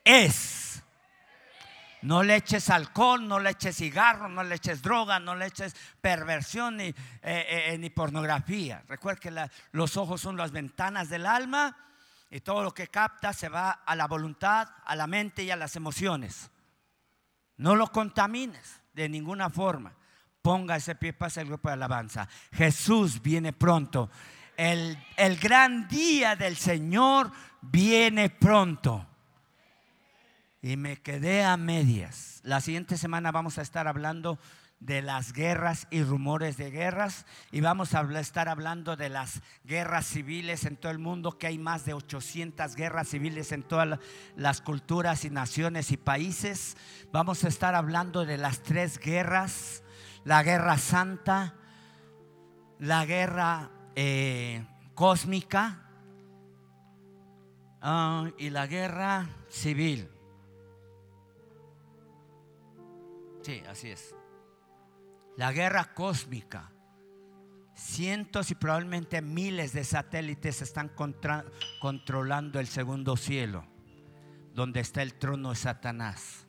[0.03, 0.78] es.
[2.01, 5.75] No le eches alcohol, no le eches cigarro, no le eches droga, no le eches
[5.99, 8.83] perversión ni, eh, eh, ni pornografía.
[8.87, 11.75] Recuerda que los ojos son las ventanas del alma
[12.29, 15.57] y todo lo que capta se va a la voluntad, a la mente y a
[15.57, 16.49] las emociones.
[17.57, 19.93] No lo contamines de ninguna forma.
[20.41, 22.29] Ponga ese pie, pasa el grupo de alabanza.
[22.53, 24.09] Jesús viene pronto.
[24.55, 27.29] El, el gran día del Señor
[27.61, 29.05] viene pronto.
[30.61, 32.41] Y me quedé a medias.
[32.43, 34.39] La siguiente semana vamos a estar hablando
[34.79, 40.05] de las guerras y rumores de guerras y vamos a estar hablando de las guerras
[40.05, 43.99] civiles en todo el mundo, que hay más de 800 guerras civiles en todas la-
[44.37, 46.77] las culturas y naciones y países.
[47.11, 49.83] Vamos a estar hablando de las tres guerras,
[50.23, 51.55] la guerra santa,
[52.79, 55.89] la guerra eh, cósmica
[57.81, 60.09] ah, y la guerra civil.
[63.41, 64.15] Sí, así es.
[65.37, 66.71] La guerra cósmica.
[67.73, 70.91] Cientos y probablemente miles de satélites están
[71.79, 73.65] controlando el segundo cielo,
[74.53, 76.45] donde está el trono de Satanás.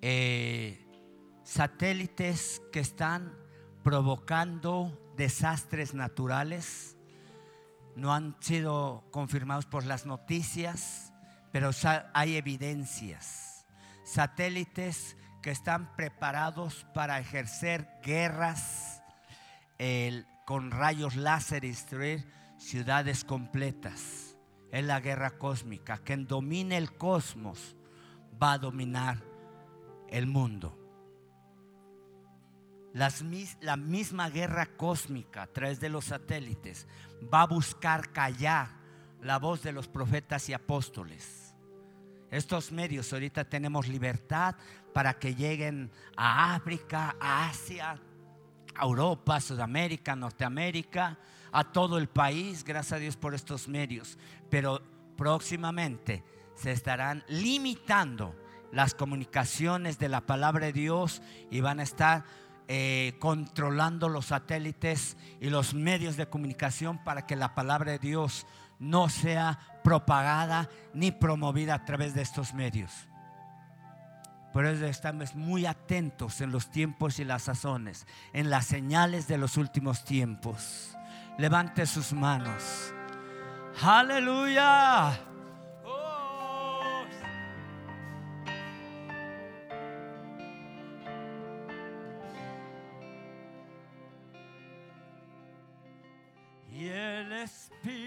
[0.00, 0.86] Eh,
[1.44, 3.36] satélites que están
[3.82, 6.96] provocando desastres naturales.
[7.94, 11.12] No han sido confirmados por las noticias,
[11.52, 11.70] pero
[12.14, 13.51] hay evidencias.
[14.04, 19.02] Satélites que están preparados para ejercer guerras
[20.44, 24.36] con rayos láser y destruir ciudades completas.
[24.70, 25.98] Es la guerra cósmica.
[25.98, 27.76] Quien domine el cosmos
[28.40, 29.22] va a dominar
[30.08, 30.78] el mundo.
[32.92, 36.86] La misma guerra cósmica a través de los satélites
[37.32, 38.68] va a buscar callar
[39.22, 41.41] la voz de los profetas y apóstoles.
[42.32, 44.56] Estos medios ahorita tenemos libertad
[44.94, 48.00] para que lleguen a África, a Asia,
[48.74, 51.18] a Europa, Sudamérica, Norteamérica,
[51.52, 54.16] a todo el país, gracias a Dios por estos medios.
[54.48, 54.80] Pero
[55.14, 56.24] próximamente
[56.54, 58.34] se estarán limitando
[58.72, 61.20] las comunicaciones de la palabra de Dios
[61.50, 62.24] y van a estar
[62.66, 68.46] eh, controlando los satélites y los medios de comunicación para que la palabra de Dios
[68.82, 72.90] no sea propagada ni promovida a través de estos medios.
[74.52, 79.38] Por eso estamos muy atentos en los tiempos y las sazones, en las señales de
[79.38, 80.96] los últimos tiempos.
[81.38, 82.92] Levante sus manos.
[83.80, 85.18] Aleluya.
[96.70, 98.01] Y el Espíritu